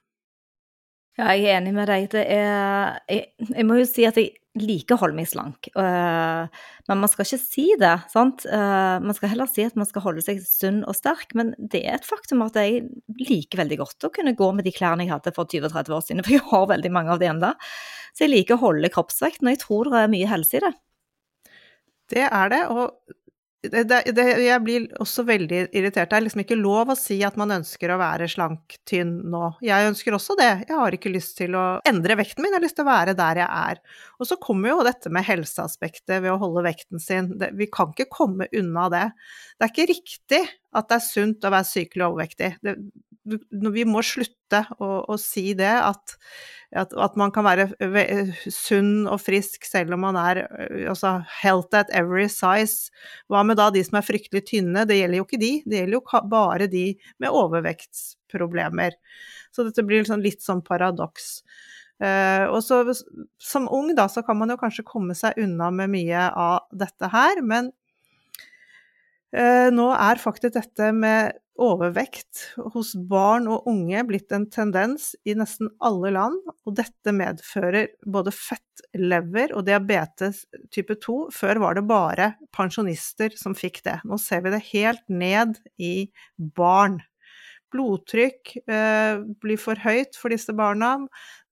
Ja, 1.19 1.33
jeg 1.35 1.51
er 1.51 1.59
enig 1.59 1.73
med 1.75 1.89
deg. 1.91 2.13
Er 2.17 3.01
jeg, 3.09 3.25
jeg 3.51 3.65
må 3.67 3.77
jo 3.77 3.85
si 3.85 4.07
at 4.07 4.17
jeg 4.17 4.40
liker 4.59 4.97
å 4.97 5.01
holde 5.05 5.15
meg 5.15 5.29
slank. 5.31 5.69
Uh, 5.77 6.49
men 6.89 6.99
man 6.99 7.11
skal 7.11 7.23
ikke 7.23 7.39
si 7.39 7.67
det, 7.79 7.93
sant. 8.11 8.43
Uh, 8.49 8.99
man 9.03 9.15
skal 9.15 9.31
heller 9.31 9.47
si 9.47 9.63
at 9.63 9.77
man 9.79 9.87
skal 9.87 10.03
holde 10.03 10.23
seg 10.25 10.41
sunn 10.43 10.81
og 10.83 10.97
sterk. 10.97 11.31
Men 11.37 11.53
det 11.57 11.83
er 11.85 11.99
et 11.99 12.07
faktum 12.07 12.43
at 12.45 12.59
jeg 12.59 12.83
liker 13.21 13.63
veldig 13.63 13.79
godt 13.83 14.07
å 14.07 14.13
kunne 14.13 14.35
gå 14.37 14.51
med 14.57 14.67
de 14.67 14.75
klærne 14.75 15.07
jeg 15.07 15.13
hadde 15.13 15.35
for 15.37 15.47
20-30 15.47 15.95
år 15.95 16.05
siden, 16.07 16.25
for 16.27 16.35
jeg 16.35 16.45
har 16.51 16.69
veldig 16.73 16.93
mange 16.93 17.15
av 17.15 17.21
de 17.21 17.31
ennå. 17.31 17.53
Så 18.11 18.25
jeg 18.25 18.33
liker 18.33 18.57
å 18.57 18.65
holde 18.65 18.91
kroppsvekten, 18.91 19.47
og 19.47 19.55
jeg 19.55 19.63
tror 19.63 19.91
det 19.91 20.03
er 20.03 20.11
mye 20.11 20.31
helse 20.31 20.59
i 20.59 20.65
det. 20.65 20.73
Det 22.11 22.27
er 22.27 22.51
det, 22.51 22.65
og 22.67 23.15
det, 23.61 23.83
det, 24.17 24.23
jeg 24.41 24.61
blir 24.65 24.85
også 25.03 25.21
veldig 25.27 25.59
irritert. 25.69 26.09
Det 26.09 26.17
er 26.17 26.23
liksom 26.25 26.41
ikke 26.41 26.57
lov 26.57 26.89
å 26.89 26.97
si 26.97 27.19
at 27.25 27.35
man 27.37 27.53
ønsker 27.59 27.91
å 27.93 27.99
være 28.01 28.25
slank, 28.31 28.79
tynn 28.89 29.11
nå. 29.29 29.51
Jeg 29.61 29.91
ønsker 29.91 30.17
også 30.17 30.33
det. 30.39 30.49
Jeg 30.65 30.79
har 30.79 30.97
ikke 30.97 31.11
lyst 31.13 31.35
til 31.37 31.53
å 31.59 31.65
endre 31.87 32.17
vekten 32.17 32.41
min, 32.41 32.49
jeg 32.55 32.57
har 32.57 32.65
lyst 32.65 32.79
til 32.79 32.87
å 32.87 32.89
være 32.89 33.15
der 33.19 33.43
jeg 33.43 33.49
er. 33.49 33.83
Og 34.17 34.29
så 34.31 34.39
kommer 34.41 34.73
jo 34.73 34.87
dette 34.87 35.13
med 35.13 35.27
helseaspektet 35.27 36.23
ved 36.23 36.31
å 36.33 36.39
holde 36.41 36.65
vekten 36.65 37.03
sin. 37.03 37.29
Det, 37.37 37.51
vi 37.59 37.69
kan 37.69 37.93
ikke 37.93 38.09
komme 38.09 38.49
unna 38.49 38.87
det. 38.93 39.05
Det 39.59 39.67
er 39.67 39.73
ikke 39.75 39.89
riktig 39.93 40.41
at 40.73 40.89
det 40.89 40.97
er 40.97 41.05
sunt 41.05 41.45
å 41.45 41.53
være 41.53 41.69
sykelig 41.69 42.07
overvektig. 42.07 42.53
Det, 42.65 42.75
vi 43.25 43.83
må 43.85 44.01
slutte 44.05 44.63
å, 44.81 44.89
å 45.11 45.17
si 45.21 45.51
det, 45.57 45.71
at, 45.71 46.15
at, 46.73 46.93
at, 46.93 47.17
man 47.19 47.33
kan 47.33 47.45
være 47.45 47.67
sunn 48.49 49.07
og 49.09 49.21
frisk 49.21 49.67
selv 49.67 49.95
om 49.95 50.03
man 50.07 50.17
er 50.19 50.43
altså 50.89 51.19
health 51.41 51.77
at 51.77 51.91
every 51.93 52.27
size. 52.31 52.89
Hva 53.29 53.43
med 53.47 53.59
da 53.61 53.69
de 53.73 53.83
som 53.85 53.99
er 53.99 54.07
fryktelig 54.07 54.45
tynne? 54.49 54.87
Det 54.89 54.97
gjelder 54.97 55.21
jo 55.21 55.27
ikke 55.27 55.41
de, 55.41 55.51
det 55.65 55.83
gjelder 55.83 55.99
jo 55.99 56.23
bare 56.31 56.69
de 56.71 56.85
med 57.21 57.37
overvektsproblemer. 57.43 58.97
Så 59.51 59.67
dette 59.67 59.85
blir 59.85 60.01
liksom 60.01 60.23
litt 60.23 60.41
sånn 60.43 60.63
paradoks. 60.65 61.41
Uh, 62.01 62.49
og 62.49 62.63
så 62.65 62.79
som 63.37 63.67
ung 63.69 63.91
da, 63.93 64.07
så 64.09 64.23
kan 64.25 64.39
man 64.39 64.49
jo 64.49 64.57
kanskje 64.57 64.87
komme 64.87 65.13
seg 65.13 65.37
unna 65.43 65.67
med 65.75 65.91
mye 65.93 66.23
av 66.33 66.65
dette 66.73 67.11
her, 67.13 67.43
men 67.45 67.69
nå 69.31 69.87
er 69.95 70.19
faktisk 70.19 70.57
dette 70.57 70.91
med 70.91 71.37
overvekt 71.61 72.41
hos 72.73 72.93
barn 73.09 73.47
og 73.51 73.67
unge 73.69 74.01
blitt 74.07 74.31
en 74.33 74.47
tendens 74.51 75.11
i 75.27 75.35
nesten 75.37 75.69
alle 75.83 76.13
land, 76.15 76.39
og 76.65 76.75
dette 76.79 77.13
medfører 77.15 77.91
både 78.09 78.33
fettlever 78.35 79.53
og 79.55 79.67
diabetes 79.67 80.43
type 80.73 80.97
2. 81.03 81.19
Før 81.35 81.61
var 81.63 81.77
det 81.77 81.85
bare 81.89 82.31
pensjonister 82.55 83.35
som 83.37 83.55
fikk 83.57 83.83
det. 83.87 83.99
Nå 84.07 84.19
ser 84.21 84.43
vi 84.45 84.55
det 84.55 84.63
helt 84.71 85.05
ned 85.11 85.59
i 85.81 86.09
barn. 86.57 87.01
Blodtrykk 87.71 88.57
eh, 88.67 89.21
blir 89.39 89.59
for 89.61 89.79
høyt 89.79 90.17
for 90.19 90.33
disse 90.33 90.51
barna. 90.55 90.97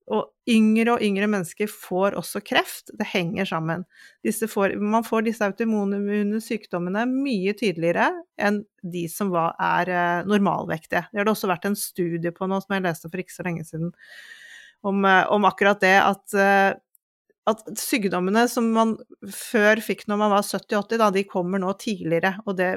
Og 0.09 0.31
yngre 0.49 0.95
og 0.95 1.03
yngre 1.05 1.27
mennesker 1.29 1.69
får 1.69 2.15
også 2.17 2.41
kreft. 2.45 2.89
Det 2.97 3.05
henger 3.11 3.45
sammen. 3.45 3.85
Får, 4.25 4.73
man 4.81 5.05
får 5.05 5.27
disse 5.27 5.45
autoimmune 5.45 6.41
sykdommene 6.41 7.05
mye 7.11 7.53
tydeligere 7.57 8.09
enn 8.41 8.63
de 8.81 9.05
som 9.11 9.29
var, 9.33 9.53
er 9.61 9.91
eh, 9.93 10.25
normalvektige. 10.29 11.05
Det 11.11 11.21
har 11.21 11.29
det 11.29 11.35
også 11.35 11.51
vært 11.51 11.69
en 11.69 11.77
studie 11.77 12.33
på 12.33 12.49
nå 12.49 12.57
som 12.63 12.73
jeg 12.75 12.87
leste 12.87 13.11
for 13.11 13.21
ikke 13.21 13.35
så 13.35 13.45
lenge 13.45 13.67
siden, 13.67 13.93
om, 14.87 15.03
eh, 15.05 15.25
om 15.29 15.45
akkurat 15.45 15.81
det 15.83 15.97
at, 16.01 16.25
eh, 16.33 16.71
at 17.49 17.65
sykdommene 17.79 18.45
som 18.51 18.69
man 18.75 18.93
før 19.33 19.81
fikk 19.83 20.05
når 20.09 20.21
man 20.21 20.33
var 20.33 20.45
70-80, 20.45 21.03
de 21.15 21.25
kommer 21.29 21.61
nå 21.61 21.73
tidligere. 21.81 22.35
Og 22.45 22.57
det 22.59 22.69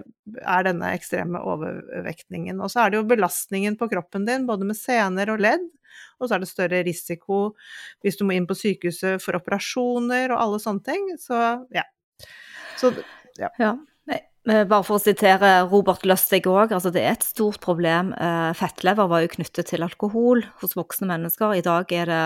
er 0.42 0.66
denne 0.66 0.94
ekstreme 0.96 1.42
overvektningen. 1.52 2.60
Og 2.62 2.72
så 2.72 2.84
er 2.84 2.92
det 2.92 3.00
jo 3.00 3.10
belastningen 3.12 3.78
på 3.80 3.90
kroppen 3.92 4.26
din, 4.28 4.48
både 4.48 4.68
med 4.68 4.78
sener 4.78 5.32
og 5.32 5.44
ledd 5.44 5.70
og 6.22 6.28
så 6.28 6.36
er 6.36 6.42
det 6.42 6.50
større 6.50 6.82
risiko 6.86 7.40
hvis 8.02 8.18
du 8.18 8.26
må 8.26 8.36
inn 8.36 8.48
på 8.48 8.56
sykehuset 8.58 9.22
for 9.22 9.38
operasjoner 9.38 10.32
og 10.32 10.40
alle 10.40 10.60
sånne 10.62 10.86
ting. 10.86 11.08
Så 11.20 11.38
ja. 11.74 11.84
Så, 12.80 12.92
ja. 13.38 13.50
ja. 13.60 13.74
Bare 14.42 14.82
for 14.82 14.96
å 14.98 15.02
sitere 15.02 15.52
Robert 15.70 16.02
Lustig 16.02 16.48
òg, 16.50 16.72
altså 16.74 16.90
det 16.90 17.04
er 17.04 17.12
et 17.14 17.22
stort 17.22 17.60
problem. 17.62 18.10
Eh, 18.18 18.50
fettlever 18.58 19.06
var 19.06 19.22
jo 19.22 19.30
knyttet 19.36 19.70
til 19.70 19.86
alkohol 19.86 20.42
hos 20.58 20.74
voksne 20.74 21.06
mennesker. 21.12 21.54
I 21.54 21.62
dag 21.62 21.94
er 21.94 22.10
det, 22.10 22.24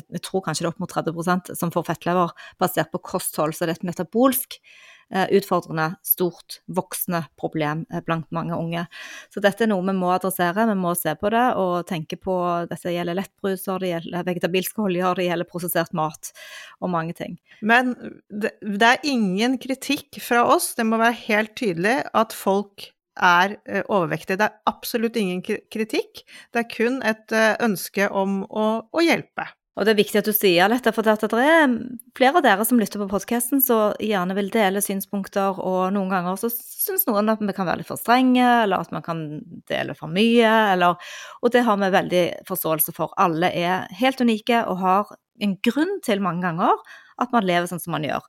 jeg 0.00 0.22
tror 0.24 0.46
kanskje 0.46 0.64
det 0.64 0.70
er 0.70 0.72
opp 0.72 0.80
mot 0.80 0.94
30% 0.96 1.52
som 1.60 1.74
får 1.74 1.90
fettlever 1.90 2.32
basert 2.62 2.88
på 2.94 3.04
kosthold, 3.12 3.52
så 3.52 3.68
det 3.68 3.76
er 3.76 3.82
et 3.82 3.90
metabolsk 3.90 4.56
Eh, 4.56 4.95
utfordrende, 5.14 5.94
stort, 6.02 6.60
voksende 6.66 7.22
problem 7.38 7.84
eh, 7.92 8.02
blant 8.06 8.26
mange 8.34 8.56
unge. 8.56 8.86
Så 9.30 9.42
dette 9.44 9.64
er 9.64 9.70
noe 9.70 9.84
vi 9.86 9.94
må 9.94 10.10
adressere. 10.14 10.66
Vi 10.70 10.76
må 10.78 10.94
se 10.98 11.14
på 11.18 11.30
det 11.34 11.44
og 11.60 11.86
tenke 11.88 12.18
på 12.18 12.36
Dette 12.70 12.92
gjelder 12.92 13.18
lettbruser, 13.18 13.82
det 13.82 13.92
gjelder 13.92 14.26
vegetabilske 14.26 14.82
oljer, 14.82 15.18
det 15.18 15.28
gjelder 15.28 15.50
prosessert 15.50 15.94
mat 15.96 16.32
og 16.80 16.90
mange 16.92 17.14
ting. 17.18 17.36
Men 17.60 17.94
det, 18.28 18.56
det 18.60 18.90
er 18.90 19.06
ingen 19.06 19.56
kritikk 19.62 20.20
fra 20.22 20.44
oss, 20.50 20.72
det 20.78 20.86
må 20.88 20.98
være 21.00 21.20
helt 21.26 21.54
tydelig 21.58 22.00
at 22.16 22.34
folk 22.36 22.88
er 23.16 23.56
eh, 23.64 23.84
overvektige. 23.86 24.40
Det 24.40 24.48
er 24.48 24.72
absolutt 24.72 25.16
ingen 25.20 25.44
kritikk, 25.44 26.24
det 26.52 26.64
er 26.64 26.72
kun 26.72 26.98
et 27.06 27.36
ønske 27.62 28.10
om 28.10 28.42
å, 28.48 28.66
å 28.90 29.06
hjelpe. 29.06 29.46
Og 29.76 29.84
det 29.84 29.92
er 29.92 29.98
viktig 29.98 30.20
at 30.22 30.28
du 30.28 30.32
sier 30.32 30.70
dette, 30.72 30.88
for 30.96 31.04
det 31.04 31.12
er 31.12 31.74
flere 32.16 32.40
av 32.40 32.44
dere 32.46 32.64
som 32.64 32.78
lytter 32.80 33.02
på 33.02 33.10
podkasten, 33.10 33.60
som 33.60 33.92
gjerne 34.00 34.36
vil 34.38 34.48
dele 34.54 34.80
synspunkter, 34.80 35.58
og 35.60 35.92
noen 35.92 36.08
ganger 36.14 36.38
så 36.40 36.48
syns 36.48 37.04
noen 37.04 37.28
at 37.28 37.42
vi 37.44 37.52
kan 37.52 37.68
være 37.68 37.82
litt 37.82 37.90
for 37.90 38.00
strenge, 38.00 38.46
eller 38.62 38.80
at 38.80 38.94
man 38.96 39.04
kan 39.04 39.20
dele 39.68 39.96
for 39.98 40.08
mye, 40.08 40.52
eller 40.72 40.96
Og 41.42 41.52
det 41.52 41.66
har 41.68 41.76
vi 41.76 41.92
veldig 41.92 42.24
forståelse 42.48 42.96
for. 42.96 43.12
Alle 43.20 43.52
er 43.52 43.84
helt 44.00 44.20
unike 44.24 44.64
og 44.64 44.80
har 44.80 45.16
en 45.44 45.58
grunn 45.60 45.98
til 46.00 46.24
mange 46.24 46.46
ganger 46.46 46.80
at 47.20 47.32
man 47.32 47.44
lever 47.44 47.68
sånn 47.68 47.82
som 47.82 47.92
man 47.92 48.06
gjør. 48.08 48.24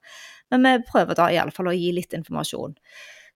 Men 0.52 0.68
vi 0.68 0.88
prøver 0.92 1.16
da 1.16 1.30
i 1.32 1.40
alle 1.40 1.56
fall 1.56 1.72
å 1.72 1.76
gi 1.76 1.94
litt 1.96 2.16
informasjon. 2.16 2.76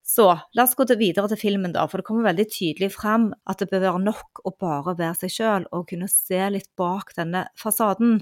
Så 0.02 0.26
la 0.52 0.64
oss 0.64 0.74
gå 0.74 0.84
videre 0.98 1.30
til 1.30 1.38
filmen, 1.38 1.72
da, 1.74 1.84
for 1.86 2.00
det 2.00 2.08
kommer 2.08 2.26
veldig 2.26 2.48
tydelig 2.50 2.90
frem 2.96 3.30
at 3.48 3.62
det 3.62 3.70
bør 3.70 3.84
være 3.86 4.02
nok 4.02 4.42
å 4.44 4.52
bare 4.60 4.96
være 4.98 5.20
seg 5.22 5.36
sjøl 5.36 5.68
og 5.70 5.86
kunne 5.92 6.10
se 6.10 6.40
litt 6.50 6.68
bak 6.78 7.14
denne 7.16 7.46
fasaden. 7.58 8.20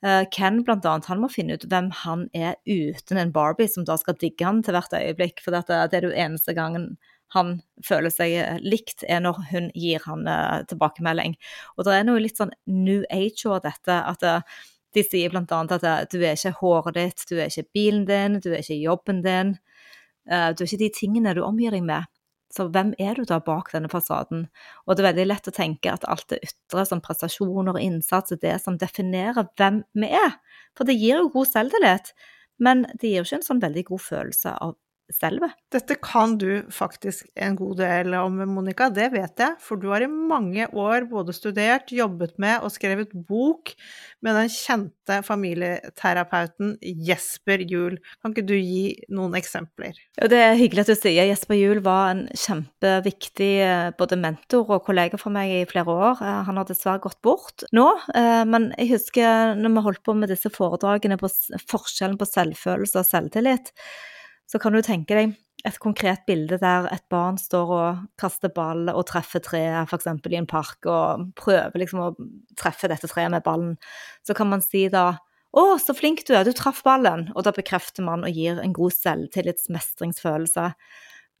Uh, 0.00 0.24
Ken 0.32 0.62
blant 0.64 0.86
annet, 0.88 1.10
han 1.12 1.20
må 1.20 1.28
finne 1.28 1.58
ut 1.60 1.66
hvem 1.68 1.90
han 2.02 2.24
er 2.32 2.56
uten 2.64 3.20
en 3.20 3.34
Barbie 3.36 3.68
som 3.68 3.84
da 3.84 3.98
skal 4.00 4.16
digge 4.16 4.48
han 4.48 4.62
til 4.64 4.74
hvert 4.74 4.96
øyeblikk. 4.96 5.44
For 5.44 5.52
det 5.52 5.76
er 5.76 5.92
den 5.92 6.16
eneste 6.16 6.56
gangen 6.56 6.94
han 7.36 7.60
føler 7.86 8.10
seg 8.10 8.64
likt, 8.64 9.04
er 9.06 9.20
når 9.22 9.44
hun 9.52 9.68
gir 9.76 10.02
han 10.08 10.24
uh, 10.26 10.64
tilbakemelding. 10.72 11.36
Og 11.76 11.86
det 11.86 11.98
er 12.00 12.08
noe 12.08 12.24
litt 12.24 12.40
sånn 12.40 12.56
new 12.64 13.04
age 13.12 13.44
over 13.44 13.60
dette. 13.68 14.00
at 14.00 14.24
de 14.96 15.04
sier 15.06 15.30
annet 15.36 15.72
at 15.76 16.10
du 16.10 16.18
er 16.18 16.34
ikke 16.34 16.56
håret 16.58 16.96
ditt, 16.96 17.26
du 17.30 17.36
er 17.38 17.50
ikke 17.52 17.70
bilen 17.76 18.06
din, 18.08 18.40
du 18.42 18.50
er 18.50 18.64
ikke 18.64 18.80
jobben 18.80 19.20
din. 19.22 19.52
Eh, 20.30 20.50
du 20.54 20.64
er 20.64 20.68
ikke 20.68 20.84
de 20.84 20.90
tingene 20.94 21.34
du 21.36 21.42
omgir 21.44 21.74
deg 21.74 21.84
med. 21.86 22.08
Så 22.50 22.66
hvem 22.74 22.90
er 22.98 23.14
du 23.14 23.22
da 23.28 23.38
bak 23.46 23.70
denne 23.74 23.90
fasaden? 23.92 24.48
Og 24.86 24.96
det 24.96 25.04
er 25.04 25.10
veldig 25.12 25.26
lett 25.30 25.50
å 25.50 25.54
tenke 25.54 25.92
at 25.92 26.06
alt 26.10 26.26
det 26.32 26.40
ytre, 26.48 26.84
som 26.86 27.02
prestasjoner 27.04 27.76
og 27.76 27.82
innsats, 27.84 28.34
er 28.34 28.40
det 28.42 28.56
som 28.64 28.78
definerer 28.78 29.46
hvem 29.58 29.84
vi 29.94 30.10
er. 30.18 30.34
For 30.74 30.88
det 30.88 30.98
gir 30.98 31.22
jo 31.22 31.30
god 31.36 31.50
selvtillit, 31.52 32.10
men 32.58 32.82
det 32.96 33.12
gir 33.12 33.20
jo 33.20 33.28
ikke 33.28 33.38
en 33.38 33.46
sånn 33.46 33.62
veldig 33.62 33.84
god 33.92 34.02
følelse 34.08 34.56
av 34.66 34.74
selve. 35.14 35.50
Dette 35.72 35.96
kan 36.02 36.36
du 36.40 36.62
faktisk 36.72 37.28
en 37.38 37.56
god 37.58 37.80
del 37.82 38.14
om, 38.18 38.38
Monica, 38.50 38.88
det 38.92 39.10
vet 39.14 39.42
jeg. 39.42 39.56
For 39.62 39.80
du 39.80 39.88
har 39.92 40.04
i 40.04 40.10
mange 40.10 40.66
år 40.70 41.06
både 41.10 41.34
studert, 41.36 41.92
jobbet 41.94 42.36
med 42.42 42.64
og 42.64 42.72
skrevet 42.74 43.12
bok 43.28 43.74
med 44.24 44.36
den 44.36 44.50
kjente 44.52 45.20
familieterapeuten 45.26 46.76
Jesper 47.06 47.64
Juel. 47.66 47.98
Kan 48.20 48.34
ikke 48.34 48.46
du 48.48 48.56
gi 48.56 48.94
noen 49.12 49.36
eksempler? 49.38 49.96
Jo, 50.20 50.30
det 50.30 50.40
er 50.44 50.58
hyggelig 50.58 50.84
at 50.84 50.92
du 50.92 50.98
sier. 50.98 51.28
Jesper 51.30 51.58
Juel 51.58 51.82
var 51.84 52.14
en 52.14 52.24
kjempeviktig 52.34 53.52
eh, 53.64 53.90
både 53.98 54.18
mentor 54.20 54.76
og 54.76 54.84
kollega 54.86 55.20
for 55.20 55.34
meg 55.34 55.54
i 55.60 55.64
flere 55.70 55.94
år. 55.94 56.22
Eh, 56.24 56.40
han 56.48 56.60
har 56.60 56.68
dessverre 56.68 57.02
gått 57.02 57.20
bort 57.24 57.66
nå, 57.76 57.88
eh, 58.14 58.44
men 58.48 58.70
jeg 58.76 58.94
husker 58.94 59.58
når 59.58 59.76
vi 59.76 59.86
holdt 59.88 60.04
på 60.06 60.16
med 60.16 60.32
disse 60.32 60.52
foredragene 60.52 61.18
på 61.20 61.30
forskjellen 61.70 62.18
på 62.20 62.28
selvfølelse 62.28 63.02
og 63.02 63.08
selvtillit 63.08 63.74
så 64.50 64.58
kan 64.58 64.74
du 64.74 64.82
tenke 64.82 65.14
deg 65.14 65.36
et 65.68 65.76
konkret 65.82 66.24
bilde 66.28 66.56
der 66.60 66.88
et 66.90 67.04
barn 67.12 67.36
står 67.38 67.72
og 67.76 68.04
kaster 68.20 68.52
ball 68.52 68.88
og 68.92 69.04
treffer 69.10 69.42
treet, 69.44 69.90
f.eks. 69.90 70.08
i 70.08 70.38
en 70.38 70.48
park, 70.48 70.88
og 70.88 71.28
prøver 71.38 71.82
liksom 71.82 72.00
å 72.02 72.14
treffe 72.58 72.88
dette 72.90 73.10
treet 73.10 73.30
med 73.32 73.44
ballen. 73.46 73.76
Så 74.26 74.34
kan 74.36 74.48
man 74.50 74.64
si 74.64 74.88
da 74.88 75.18
'Å, 75.50 75.80
så 75.82 75.90
flink 75.98 76.22
du 76.28 76.34
er, 76.34 76.44
du 76.46 76.52
traff 76.54 76.84
ballen', 76.86 77.32
og 77.34 77.42
da 77.42 77.50
bekrefter 77.50 78.04
man 78.06 78.22
og 78.22 78.30
gir 78.30 78.60
en 78.62 78.72
god 78.72 78.94
selvtillitsmestringsfølelse. 78.94 80.68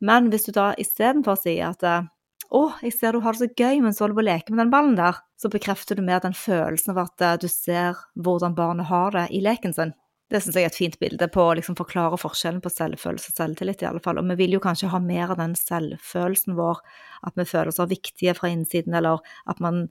Men 0.02 0.30
hvis 0.30 0.48
du 0.48 0.52
da 0.52 0.74
istedenfor 0.74 1.38
sier 1.38 1.70
at 1.70 2.10
'Å, 2.50 2.82
jeg 2.82 2.92
ser 2.92 3.12
du 3.12 3.20
har 3.20 3.32
det 3.32 3.46
så 3.46 3.54
gøy 3.54 3.80
mens 3.80 3.98
du 3.98 4.02
holder 4.02 4.18
på 4.18 4.24
å 4.24 4.30
leke 4.34 4.50
med 4.50 4.64
den 4.64 4.70
ballen 4.74 4.96
der', 4.98 5.22
så 5.38 5.48
bekrefter 5.48 5.94
du 5.94 6.02
mer 6.02 6.18
den 6.18 6.34
følelsen 6.34 6.90
av 6.90 7.06
at 7.06 7.40
du 7.40 7.46
ser 7.46 7.94
hvordan 8.18 8.56
barnet 8.58 8.86
har 8.86 9.10
det 9.12 9.30
i 9.30 9.40
leken 9.40 9.72
sin. 9.72 9.94
Det 10.30 10.38
syns 10.42 10.56
jeg 10.56 10.66
er 10.68 10.70
et 10.70 10.78
fint 10.78 10.98
bilde 11.00 11.26
på 11.34 11.42
å 11.42 11.56
liksom 11.58 11.76
forklare 11.78 12.18
forskjellen 12.20 12.62
på 12.62 12.70
selvfølelse 12.70 13.32
og 13.32 13.40
selvtillit, 13.40 13.82
i 13.82 13.88
alle 13.88 14.02
fall. 14.04 14.20
Og 14.20 14.28
vi 14.32 14.38
vil 14.44 14.56
jo 14.56 14.62
kanskje 14.62 14.92
ha 14.92 15.00
mer 15.02 15.32
av 15.32 15.40
den 15.40 15.56
selvfølelsen 15.58 16.54
vår, 16.58 16.78
at 17.26 17.36
vi 17.38 17.48
føler 17.50 17.72
oss 17.72 17.82
viktige 17.90 18.36
fra 18.38 18.52
innsiden, 18.52 18.94
eller 18.94 19.18
at 19.50 19.62
man 19.64 19.88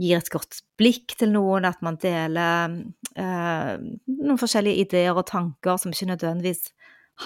gir 0.00 0.18
et 0.18 0.30
godt 0.32 0.62
blikk 0.80 1.16
til 1.20 1.32
noen, 1.32 1.66
at 1.68 1.80
man 1.84 1.98
deler 2.00 2.76
eh, 3.16 3.74
noen 3.80 4.40
forskjellige 4.40 4.86
ideer 4.86 5.16
og 5.16 5.28
tanker 5.28 5.80
som 5.80 5.92
ikke 5.92 6.12
nødvendigvis 6.14 6.70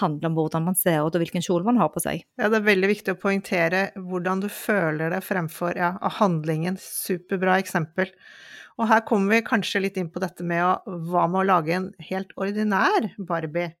handler 0.01 0.29
om 0.29 0.35
hvordan 0.37 0.65
man 0.67 0.75
ser 0.77 0.99
ut 1.05 1.15
og 1.15 1.21
hvilken 1.23 1.43
kjole 1.43 1.65
man 1.67 1.79
har 1.81 1.89
på 1.93 2.03
seg. 2.03 2.25
Ja, 2.39 2.49
det 2.51 2.59
er 2.59 2.67
veldig 2.67 2.89
viktig 2.91 3.15
å 3.15 3.21
poengtere 3.21 3.87
hvordan 3.95 4.43
du 4.43 4.49
føler 4.51 5.13
det 5.13 5.23
fremfor 5.25 5.77
ja, 5.79 5.93
handlingen. 6.19 6.77
Superbra 6.81 7.57
eksempel. 7.61 8.11
Og 8.77 8.89
her 8.91 9.03
kommer 9.07 9.35
vi 9.35 9.45
kanskje 9.45 9.81
litt 9.83 9.97
inn 9.97 10.11
på 10.13 10.21
dette 10.21 10.45
med 10.45 10.63
å, 10.63 10.97
hva 11.09 11.25
med 11.31 11.41
å 11.41 11.47
lage 11.49 11.75
en 11.77 11.91
helt 12.09 12.33
ordinær 12.37 13.11
Barbie? 13.17 13.73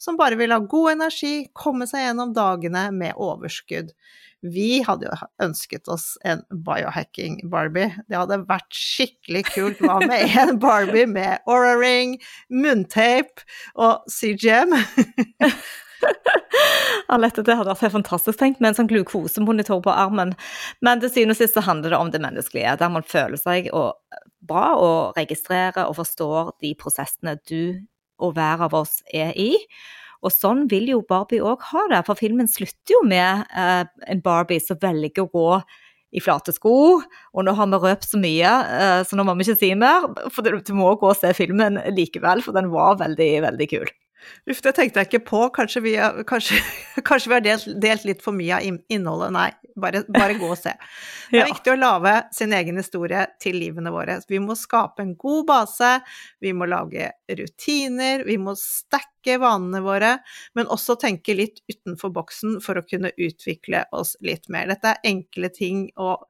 Som 0.00 0.16
bare 0.16 0.38
vil 0.40 0.54
ha 0.54 0.58
god 0.64 0.94
energi, 0.94 1.50
komme 1.52 1.84
seg 1.88 2.06
gjennom 2.06 2.32
dagene 2.32 2.86
med 2.96 3.18
overskudd. 3.20 3.92
Vi 4.40 4.80
hadde 4.86 5.10
jo 5.10 5.28
ønsket 5.44 5.90
oss 5.92 6.14
en 6.24 6.40
biohacking 6.64 7.42
Barbie. 7.52 7.92
Det 8.08 8.16
hadde 8.16 8.40
vært 8.48 8.72
skikkelig 8.72 9.44
kult. 9.50 9.82
Hva 9.84 9.98
med 10.00 10.24
en 10.40 10.56
Barbie 10.62 11.04
med 11.10 11.44
Aura 11.44 11.76
Ring, 11.76 12.16
munntape 12.48 13.44
og 13.76 14.08
CGM? 14.08 14.72
Alette, 17.10 17.42
det 17.44 17.56
hadde 17.58 17.68
vært 17.72 17.84
helt 17.84 17.96
fantastisk 17.98 18.38
tenkt 18.40 18.60
med 18.62 18.72
en 18.72 18.78
sånn 18.80 18.90
glukosemonitor 18.90 19.82
på 19.84 19.92
armen. 19.92 20.32
Men 20.84 21.02
til 21.02 21.12
syvende 21.12 21.36
og 21.36 21.40
sist 21.40 21.58
så 21.58 21.64
handler 21.66 21.92
det 21.92 22.00
om 22.00 22.12
det 22.14 22.22
menneskelige, 22.22 22.76
der 22.80 22.92
man 22.92 23.06
føler 23.06 23.40
seg 23.40 23.68
bra 24.40 24.66
og 24.80 25.18
registrerer 25.18 25.86
og 25.86 25.98
forstår 26.00 26.54
de 26.62 26.74
prosessene 26.78 27.36
du 27.48 27.80
og 28.20 28.34
hver 28.36 28.66
av 28.66 28.76
oss 28.76 29.00
er 29.14 29.32
i. 29.38 29.54
Og 30.20 30.32
sånn 30.34 30.66
vil 30.68 30.90
jo 30.92 31.04
Barbie 31.08 31.40
òg 31.40 31.62
ha 31.70 31.86
det, 31.92 32.02
for 32.04 32.18
filmen 32.18 32.48
slutter 32.50 32.92
jo 32.92 33.04
med 33.08 33.46
eh, 33.56 33.86
en 34.12 34.20
Barbie 34.24 34.60
som 34.60 34.78
velger 34.80 35.24
å 35.24 35.30
gå 35.32 35.46
i 36.10 36.20
flate 36.20 36.52
sko. 36.52 36.74
Og 37.00 37.46
nå 37.46 37.54
har 37.56 37.70
vi 37.70 37.80
røpt 37.80 38.08
så 38.10 38.20
mye, 38.20 38.52
eh, 38.76 39.00
så 39.06 39.16
nå 39.16 39.24
må 39.24 39.36
vi 39.38 39.46
ikke 39.48 39.62
si 39.62 39.72
mer. 39.78 40.10
For 40.34 40.44
du 40.44 40.74
må 40.76 40.92
gå 41.00 41.12
og 41.12 41.18
se 41.18 41.32
filmen 41.36 41.80
likevel, 41.96 42.44
for 42.44 42.56
den 42.56 42.68
var 42.74 43.00
veldig, 43.00 43.32
veldig 43.46 43.70
kul. 43.72 43.92
Uff, 44.50 44.60
det 44.62 44.74
tenkte 44.76 45.00
jeg 45.02 45.08
ikke 45.10 45.24
på. 45.30 45.40
Kanskje 45.56 45.82
vi, 45.84 45.94
har- 46.00 46.22
kanskje, 46.28 46.58
kanskje 47.08 47.28
vi 47.32 47.34
har 47.38 47.44
delt, 47.46 47.68
delt 47.80 48.04
litt 48.08 48.22
for 48.24 48.36
mye 48.36 48.56
av 48.58 48.66
innholdet. 48.92 49.32
Nei, 49.36 49.48
bare, 49.80 50.02
bare 50.08 50.34
gå 50.40 50.48
og 50.52 50.58
se. 50.60 50.72
Det 51.30 51.38
er 51.38 51.44
Ja. 51.44 51.50
viktig 51.52 51.70
å 51.72 51.78
lage 51.78 52.14
sin 52.34 52.52
egen 52.56 52.76
historie 52.80 53.26
til 53.40 53.54
livene 53.60 53.92
våre. 53.94 54.16
Vi 54.28 54.40
må 54.42 54.56
skape 54.58 55.04
en 55.04 55.12
god 55.14 55.44
base, 55.46 55.90
vi 56.42 56.50
må 56.52 56.66
lage 56.66 57.12
rutiner, 57.38 58.24
vi 58.26 58.34
må 58.42 58.56
stacke 58.58 59.06
vanene 59.40 59.80
våre, 59.84 60.14
men 60.56 60.70
også 60.72 60.96
tenke 61.00 61.34
litt 61.36 61.60
utenfor 61.70 62.12
boksen 62.14 62.58
for 62.64 62.80
å 62.80 62.84
kunne 62.86 63.12
utvikle 63.16 63.84
oss 63.96 64.16
litt 64.24 64.48
mer. 64.52 64.68
Dette 64.70 64.94
er 64.94 65.10
enkle 65.10 65.50
ting, 65.54 65.84
og 66.00 66.24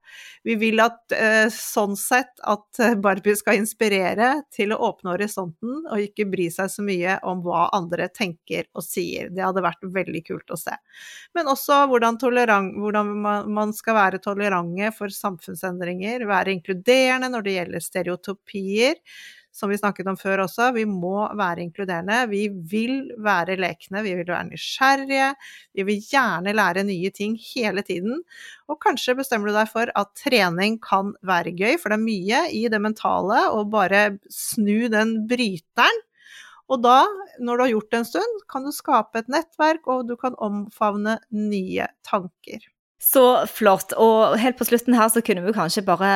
vi 0.47 0.57
vil 0.61 0.83
at 0.83 1.15
eh, 1.15 1.47
sånn 1.55 1.97
sett 1.99 2.43
at 2.49 2.81
eh, 2.83 2.97
Barbie 3.01 3.37
skal 3.39 3.61
inspirere 3.61 4.33
til 4.55 4.75
å 4.75 4.81
åpne 4.91 5.15
horisonten 5.15 5.85
og 5.85 6.05
ikke 6.05 6.29
bry 6.31 6.49
seg 6.53 6.71
så 6.73 6.85
mye 6.85 7.19
om 7.29 7.43
hva 7.45 7.69
andre 7.77 8.09
tenker 8.13 8.67
og 8.75 8.85
sier. 8.87 9.31
Det 9.31 9.45
hadde 9.45 9.65
vært 9.65 9.85
veldig 9.85 10.25
kult 10.27 10.55
å 10.55 10.59
se. 10.61 10.75
Men 11.37 11.51
også 11.53 11.85
hvordan, 11.91 12.19
hvordan 12.21 13.13
man, 13.21 13.75
skal 13.77 13.97
være 13.97 14.23
tolerante 14.23 14.91
for 14.97 15.13
samfunnsendringer, 15.15 16.27
være 16.29 16.57
inkluderende 16.57 17.31
når 17.31 17.47
det 17.47 17.59
gjelder 17.59 17.85
stereotypier. 17.85 18.99
Som 19.53 19.73
vi 19.73 19.79
snakket 19.81 20.07
om 20.07 20.17
før 20.19 20.45
også, 20.45 20.69
vi 20.77 20.85
må 20.87 21.25
være 21.37 21.65
inkluderende. 21.65 22.21
Vi 22.31 22.45
vil 22.71 23.11
være 23.19 23.57
lekne, 23.59 24.05
vi 24.07 24.15
vil 24.15 24.29
være 24.29 24.47
nysgjerrige. 24.53 25.33
Vi 25.75 25.87
vil 25.89 26.05
gjerne 26.07 26.55
lære 26.55 26.85
nye 26.87 27.11
ting 27.15 27.35
hele 27.43 27.83
tiden. 27.87 28.23
Og 28.71 28.79
kanskje 28.83 29.17
bestemmer 29.19 29.51
du 29.51 29.59
deg 29.59 29.73
for 29.73 29.91
at 29.99 30.13
trening 30.23 30.79
kan 30.85 31.15
være 31.27 31.57
gøy, 31.59 31.75
for 31.83 31.91
det 31.91 31.99
er 31.99 32.07
mye 32.07 32.45
i 32.55 32.63
det 32.71 32.83
mentale 32.83 33.43
å 33.51 33.67
bare 33.71 34.07
snu 34.31 34.87
den 34.93 35.17
bryteren. 35.31 36.05
Og 36.71 36.85
da, 36.85 37.01
når 37.43 37.57
du 37.57 37.65
har 37.65 37.73
gjort 37.73 37.91
det 37.91 37.99
en 37.99 38.13
stund, 38.13 38.43
kan 38.51 38.63
du 38.63 38.71
skape 38.75 39.19
et 39.19 39.33
nettverk, 39.33 39.89
og 39.91 40.07
du 40.07 40.15
kan 40.21 40.39
omfavne 40.39 41.19
nye 41.35 41.91
tanker. 42.07 42.63
Så 43.01 43.23
flott. 43.49 43.95
Og 43.97 44.37
helt 44.41 44.59
på 44.59 44.67
slutten 44.69 44.93
her 44.93 45.09
så 45.09 45.23
kunne 45.25 45.41
vi 45.47 45.55
kanskje 45.57 45.83
bare 45.87 46.11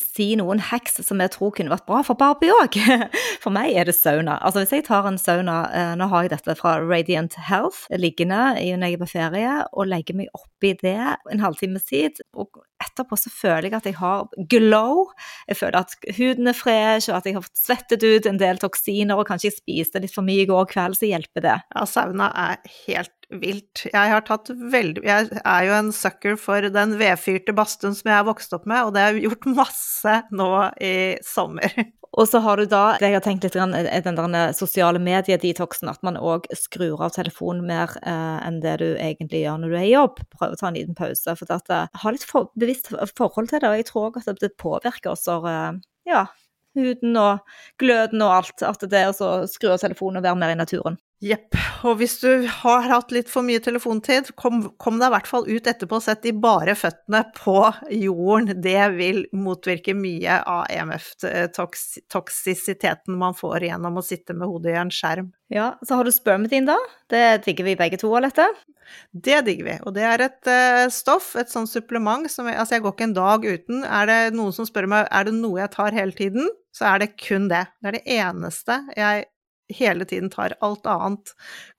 si 0.00 0.30
noen 0.40 0.62
hacks 0.64 0.96
som 1.04 1.20
jeg 1.20 1.34
tror 1.34 1.52
kunne 1.52 1.74
vært 1.74 1.84
bra 1.88 2.00
for 2.06 2.16
Barbie 2.16 2.54
òg. 2.56 2.78
For 3.42 3.52
meg 3.52 3.76
er 3.76 3.86
det 3.86 3.94
sauna. 3.98 4.38
Altså 4.40 4.62
hvis 4.62 4.72
jeg 4.72 4.86
tar 4.88 5.06
en 5.06 5.20
sauna, 5.20 5.58
eh, 5.76 5.92
nå 6.00 6.08
har 6.10 6.24
jeg 6.24 6.32
dette 6.32 6.56
fra 6.58 6.78
Radiant 6.80 7.36
Health 7.48 7.84
liggende 8.00 8.56
når 8.56 8.88
jeg 8.88 8.96
er 8.96 9.02
på 9.02 9.10
ferie, 9.10 9.52
og 9.76 9.90
legger 9.90 10.16
meg 10.16 10.32
oppi 10.34 10.72
det 10.80 10.96
en 10.96 11.42
halvtimes 11.42 11.84
tid, 11.86 12.22
og 12.34 12.62
etterpå 12.82 13.16
så 13.20 13.30
føler 13.32 13.68
jeg 13.68 13.76
at 13.78 13.88
jeg 13.88 13.98
har 14.00 14.26
glow. 14.50 15.04
Jeg 15.50 15.60
føler 15.60 15.78
at 15.84 15.94
huden 16.16 16.50
er 16.50 16.56
fresh, 16.56 17.10
og 17.10 17.20
at 17.20 17.28
jeg 17.28 17.36
har 17.36 17.44
fått 17.44 17.60
svettet 17.60 18.04
ut 18.04 18.28
en 18.28 18.40
del 18.40 18.60
toksiner, 18.62 19.16
og 19.16 19.28
kanskje 19.28 19.50
jeg 19.50 19.58
spiste 19.60 20.02
litt 20.02 20.16
for 20.16 20.26
mye 20.26 20.44
i 20.44 20.48
går 20.48 20.68
kveld, 20.72 20.98
så 20.98 21.12
hjelper 21.12 21.44
det. 21.44 21.58
Ja, 21.76 21.86
sauna 21.88 22.32
er 22.48 22.60
helt 22.86 23.15
vilt. 23.32 23.84
Jeg 23.90 24.12
har 24.12 24.22
tatt 24.26 24.48
veldig 24.54 25.02
Jeg 25.06 25.28
er 25.42 25.66
jo 25.66 25.74
en 25.76 25.92
sucker 25.94 26.38
for 26.40 26.62
den 26.72 26.94
vedfyrte 27.00 27.54
badstuen 27.56 27.96
som 27.96 28.10
jeg 28.10 28.20
har 28.20 28.26
vokst 28.28 28.54
opp 28.56 28.66
med, 28.70 28.86
og 28.86 28.94
det 28.94 29.02
har 29.02 29.14
jeg 29.14 29.26
gjort 29.26 29.48
masse 29.56 30.16
nå 30.30 30.50
i 30.82 30.96
sommer. 31.26 31.74
Og 32.16 32.24
så 32.30 32.40
har 32.40 32.56
du 32.56 32.64
da, 32.70 32.94
det 32.96 33.10
jeg 33.10 33.16
har 33.18 33.24
tenkt 33.26 33.44
litt, 33.44 33.56
er 33.60 34.04
den 34.06 34.16
der 34.16 34.54
sosiale 34.56 35.00
mediedetoxen, 35.02 35.90
at 35.90 36.00
man 36.06 36.16
òg 36.16 36.46
skrur 36.56 37.02
av 37.04 37.12
telefonen 37.12 37.66
mer 37.68 37.92
eh, 38.00 38.38
enn 38.46 38.62
det 38.62 38.78
du 38.80 38.86
egentlig 38.94 39.42
gjør 39.42 39.58
når 39.60 39.74
du 39.74 39.76
er 39.76 39.84
i 39.84 39.90
jobb. 39.90 40.22
Prøv 40.32 40.54
å 40.54 40.56
ta 40.56 40.70
en 40.70 40.78
liten 40.78 40.96
pause. 40.96 41.34
For 41.36 41.52
at, 41.52 41.68
eh, 41.68 42.00
ha 42.00 42.14
litt 42.14 42.24
for, 42.24 42.48
bevisst 42.56 42.88
forhold 43.18 43.50
til 43.50 43.60
det, 43.60 43.68
og 43.68 43.76
jeg 43.76 43.88
tror 43.90 44.08
òg 44.08 44.16
at 44.22 44.40
det 44.40 44.54
påvirker 44.56 45.12
oss 45.12 45.26
Og, 45.34 45.44
ja, 46.08 46.22
huden 46.78 47.20
og 47.20 47.58
gløden 47.82 48.24
og 48.24 48.38
alt. 48.38 48.64
At 48.64 48.88
det 48.88 49.02
er 49.02 49.12
å 49.12 49.32
skru 49.50 49.74
av 49.74 49.82
telefonen 49.84 50.22
og 50.22 50.30
være 50.30 50.40
mer 50.40 50.54
i 50.54 50.60
naturen. 50.62 50.96
Jepp. 51.24 51.56
Og 51.88 51.94
hvis 51.96 52.18
du 52.20 52.44
har 52.60 52.84
hatt 52.90 53.08
litt 53.14 53.30
for 53.32 53.40
mye 53.46 53.60
telefontid, 53.64 54.26
kom, 54.36 54.66
kom 54.76 54.98
deg 55.00 55.08
i 55.08 55.12
hvert 55.14 55.30
fall 55.30 55.46
ut 55.48 55.66
etterpå 55.70 55.96
og 55.96 56.02
sett 56.04 56.20
de 56.26 56.32
bare 56.36 56.74
føttene 56.76 57.22
på 57.38 57.72
jorden. 57.96 58.60
Det 58.60 58.88
vil 58.98 59.24
motvirke 59.32 59.94
mye 59.96 60.42
av 60.44 60.66
EMF-toksisiteten 60.74 63.16
man 63.16 63.32
får 63.38 63.64
gjennom 63.70 63.96
å 63.96 64.04
sitte 64.04 64.34
med 64.36 64.48
hodet 64.50 64.74
i 64.74 64.76
en 64.82 64.92
skjerm. 64.92 65.32
Ja, 65.52 65.78
Så 65.80 65.94
har 65.96 66.04
du 66.04 66.12
spermatin, 66.12 66.66
da. 66.68 66.76
Det 67.08 67.44
digger 67.46 67.64
vi 67.64 67.76
begge 67.80 67.96
to, 68.02 68.12
Alette. 68.18 68.46
Det 69.12 69.40
digger 69.46 69.64
vi. 69.64 69.78
Og 69.88 69.94
det 69.96 70.04
er 70.04 70.20
et 70.26 70.46
uh, 70.50 70.88
stoff, 70.92 71.36
et 71.40 71.50
sånt 71.50 71.70
supplement 71.70 72.30
som 72.30 72.46
jeg, 72.50 72.58
Altså, 72.60 72.74
jeg 72.76 72.82
går 72.84 72.92
ikke 72.92 73.04
en 73.08 73.14
dag 73.16 73.40
uten. 73.46 73.84
Er 73.88 74.06
det 74.10 74.34
noen 74.36 74.52
som 74.52 74.66
spør 74.68 74.86
meg 74.90 75.08
er 75.08 75.24
det 75.30 75.36
noe 75.38 75.60
jeg 75.62 75.70
tar 75.78 75.96
hele 75.96 76.12
tiden, 76.16 76.44
så 76.76 76.84
er 76.92 76.98
det 77.02 77.16
kun 77.16 77.48
det. 77.48 77.64
Det 77.80 77.88
er 77.88 77.96
det 77.96 78.06
eneste 78.18 78.74
jeg 78.98 79.24
hele 79.68 80.04
tiden 80.04 80.30
tar. 80.30 80.54
Alt 80.60 80.86
annet 80.86 81.32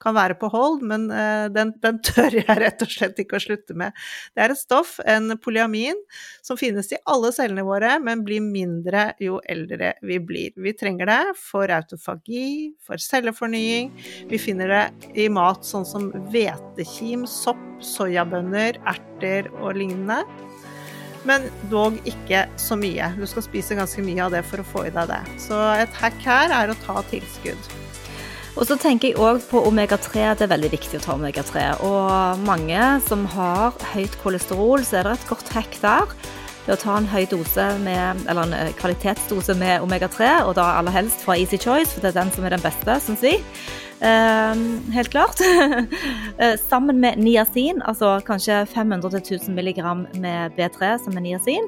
kan 0.04 0.16
være 0.18 0.38
på 0.40 0.50
hold, 0.52 0.82
men 0.88 1.08
eh, 1.12 1.48
den, 1.54 1.74
den 1.84 2.00
tør 2.08 2.36
jeg 2.36 2.58
rett 2.60 2.84
og 2.84 2.92
slett 2.92 3.22
ikke 3.22 3.40
å 3.40 3.44
slutte 3.44 3.78
med. 3.78 3.96
Det 4.36 4.44
er 4.44 4.54
et 4.54 4.62
stoff, 4.62 4.98
en 5.06 5.36
polyamin, 5.44 6.00
som 6.46 6.60
finnes 6.60 6.92
i 6.92 7.00
alle 7.10 7.32
cellene 7.36 7.66
våre, 7.68 7.98
men 8.04 8.26
blir 8.28 8.44
mindre 8.44 9.12
jo 9.24 9.40
eldre 9.50 9.96
vi 10.06 10.20
blir. 10.24 10.56
Vi 10.56 10.76
trenger 10.78 11.10
det 11.10 11.22
for 11.40 11.72
autofagi, 11.74 12.74
for 12.84 13.02
cellefornying. 13.02 13.94
Vi 14.32 14.42
finner 14.42 14.74
det 14.74 14.84
i 15.18 15.30
mat 15.34 15.66
sånn 15.68 15.88
som 15.88 16.12
hvetekim, 16.32 17.26
sopp, 17.30 17.64
soyabønner, 17.84 18.80
erter 18.90 19.52
og 19.62 19.78
lignende. 19.78 20.24
Men 21.26 21.50
dog 21.72 21.98
ikke 22.08 22.46
så 22.60 22.78
mye. 22.80 23.10
Du 23.18 23.26
skal 23.30 23.46
spise 23.46 23.78
ganske 23.78 24.04
mye 24.06 24.24
av 24.28 24.36
det 24.36 24.44
for 24.48 24.62
å 24.62 24.68
få 24.68 24.86
i 24.88 24.94
deg 24.94 25.10
det. 25.10 25.22
Så 25.42 25.58
et 25.80 26.02
hack 26.02 26.18
her 26.26 26.54
er 26.54 26.72
å 26.72 26.80
ta 26.86 27.02
tilskudd. 27.10 27.70
Og 28.58 28.66
så 28.66 28.78
tenker 28.82 29.12
jeg 29.12 29.20
òg 29.22 29.44
på 29.52 29.62
omega-3. 29.70 30.24
Det 30.38 30.48
er 30.48 30.54
veldig 30.56 30.72
viktig 30.74 30.98
å 30.98 31.04
ta 31.04 31.16
omega-3. 31.18 31.68
Og 31.86 32.42
mange 32.48 32.82
som 33.06 33.28
har 33.36 33.78
høyt 33.94 34.18
kolesterol, 34.24 34.86
så 34.86 35.02
er 35.02 35.10
det 35.10 35.18
et 35.20 35.28
godt 35.30 35.52
hack 35.54 35.78
der. 35.84 36.16
Det 36.66 36.76
å 36.76 36.80
ta 36.82 36.96
en 37.00 37.08
høy 37.08 37.24
dose 37.32 37.66
med, 37.80 38.26
eller 38.28 38.50
en 38.50 38.74
kvalitetsdose 38.76 39.54
med 39.56 39.86
omega-3, 39.86 40.32
og 40.50 40.58
da 40.58 40.66
aller 40.80 40.92
helst 40.92 41.22
fra 41.24 41.38
Easy 41.40 41.60
Choice, 41.62 41.94
for 41.94 42.04
det 42.04 42.12
er 42.12 42.18
den 42.18 42.34
som 42.36 42.44
er 42.44 42.58
den 42.58 42.66
beste, 42.66 42.98
syns 43.06 43.24
vi. 43.24 43.38
Eh, 44.02 44.56
helt 44.94 45.10
klart. 45.10 45.40
Eh, 46.40 46.54
Sammen 46.70 47.00
med 47.00 47.18
niacin, 47.18 47.82
altså 47.82 48.20
kanskje 48.26 48.60
500-1000 48.70 49.56
mg 49.58 49.80
med 50.22 50.52
B3, 50.54 50.98
som 51.02 51.16
er 51.18 51.24
niacin, 51.26 51.66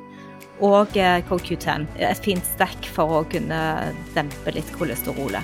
og 0.62 0.94
eh, 0.98 1.24
CoQ10. 1.26 1.88
Et 1.98 2.22
fint 2.22 2.46
stack 2.46 2.86
for 2.94 3.22
å 3.22 3.24
kunne 3.32 3.62
dempe 4.14 4.54
litt 4.54 4.70
kolesterolet. 4.78 5.42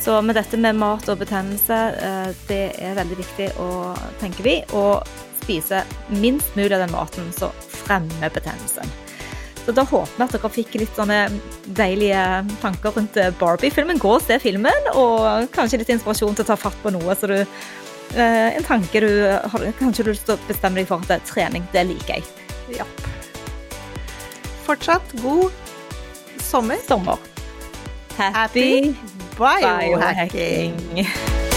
Så 0.00 0.16
med 0.22 0.38
dette 0.38 0.56
med 0.56 0.78
mat 0.80 1.08
og 1.12 1.20
betennelse, 1.20 1.78
eh, 2.00 2.30
det 2.48 2.62
er 2.80 2.96
veldig 2.96 3.18
viktig 3.20 3.50
å, 3.60 3.68
tenke 4.22 4.46
vi, 4.46 4.56
å 4.72 5.02
spise 5.42 5.82
minst 6.08 6.56
mulig 6.56 6.72
av 6.72 6.86
den 6.86 6.96
maten 6.96 7.28
som 7.36 7.52
fremmer 7.82 8.32
betennelsen. 8.32 8.88
Så 9.68 9.72
da 9.76 9.82
håper 9.84 10.14
vi 10.16 10.24
at 10.24 10.32
dere 10.32 10.48
fikk 10.48 10.76
litt 10.80 10.94
sånne 10.96 11.16
deilige 11.76 12.20
tanker 12.62 12.94
rundt 12.96 13.18
Barbie-filmen. 13.36 13.98
Gå 14.00 14.14
og 14.16 14.22
se 14.24 14.38
filmen, 14.40 14.86
og 14.96 15.50
kanskje 15.52 15.82
litt 15.82 15.90
inspirasjon 15.92 16.38
til 16.38 16.46
å 16.46 16.48
ta 16.48 16.56
fatt 16.56 16.78
på 16.80 16.88
noe. 16.94 17.12
Så 17.12 17.28
du, 17.28 17.36
eh, 18.16 18.48
en 18.56 18.64
tanke 18.64 19.02
du 19.04 19.10
har 19.28 19.66
Kanskje 19.76 20.06
du 20.06 20.08
har 20.08 20.16
lyst 20.16 20.32
bestemme 20.48 20.80
deg 20.80 20.88
for 20.88 21.04
at 21.04 21.12
det 21.12 21.18
er 21.20 21.28
trening, 21.28 21.68
det 21.76 21.84
liker 21.90 22.16
jeg. 22.16 22.24
Ja. 22.78 22.88
Fortsatt 24.64 25.12
god 25.20 25.52
sommer. 26.40 26.80
Sommer. 26.88 27.20
Happy 28.16 28.96
biohacking! 29.36 30.00
biohacking. 30.00 31.56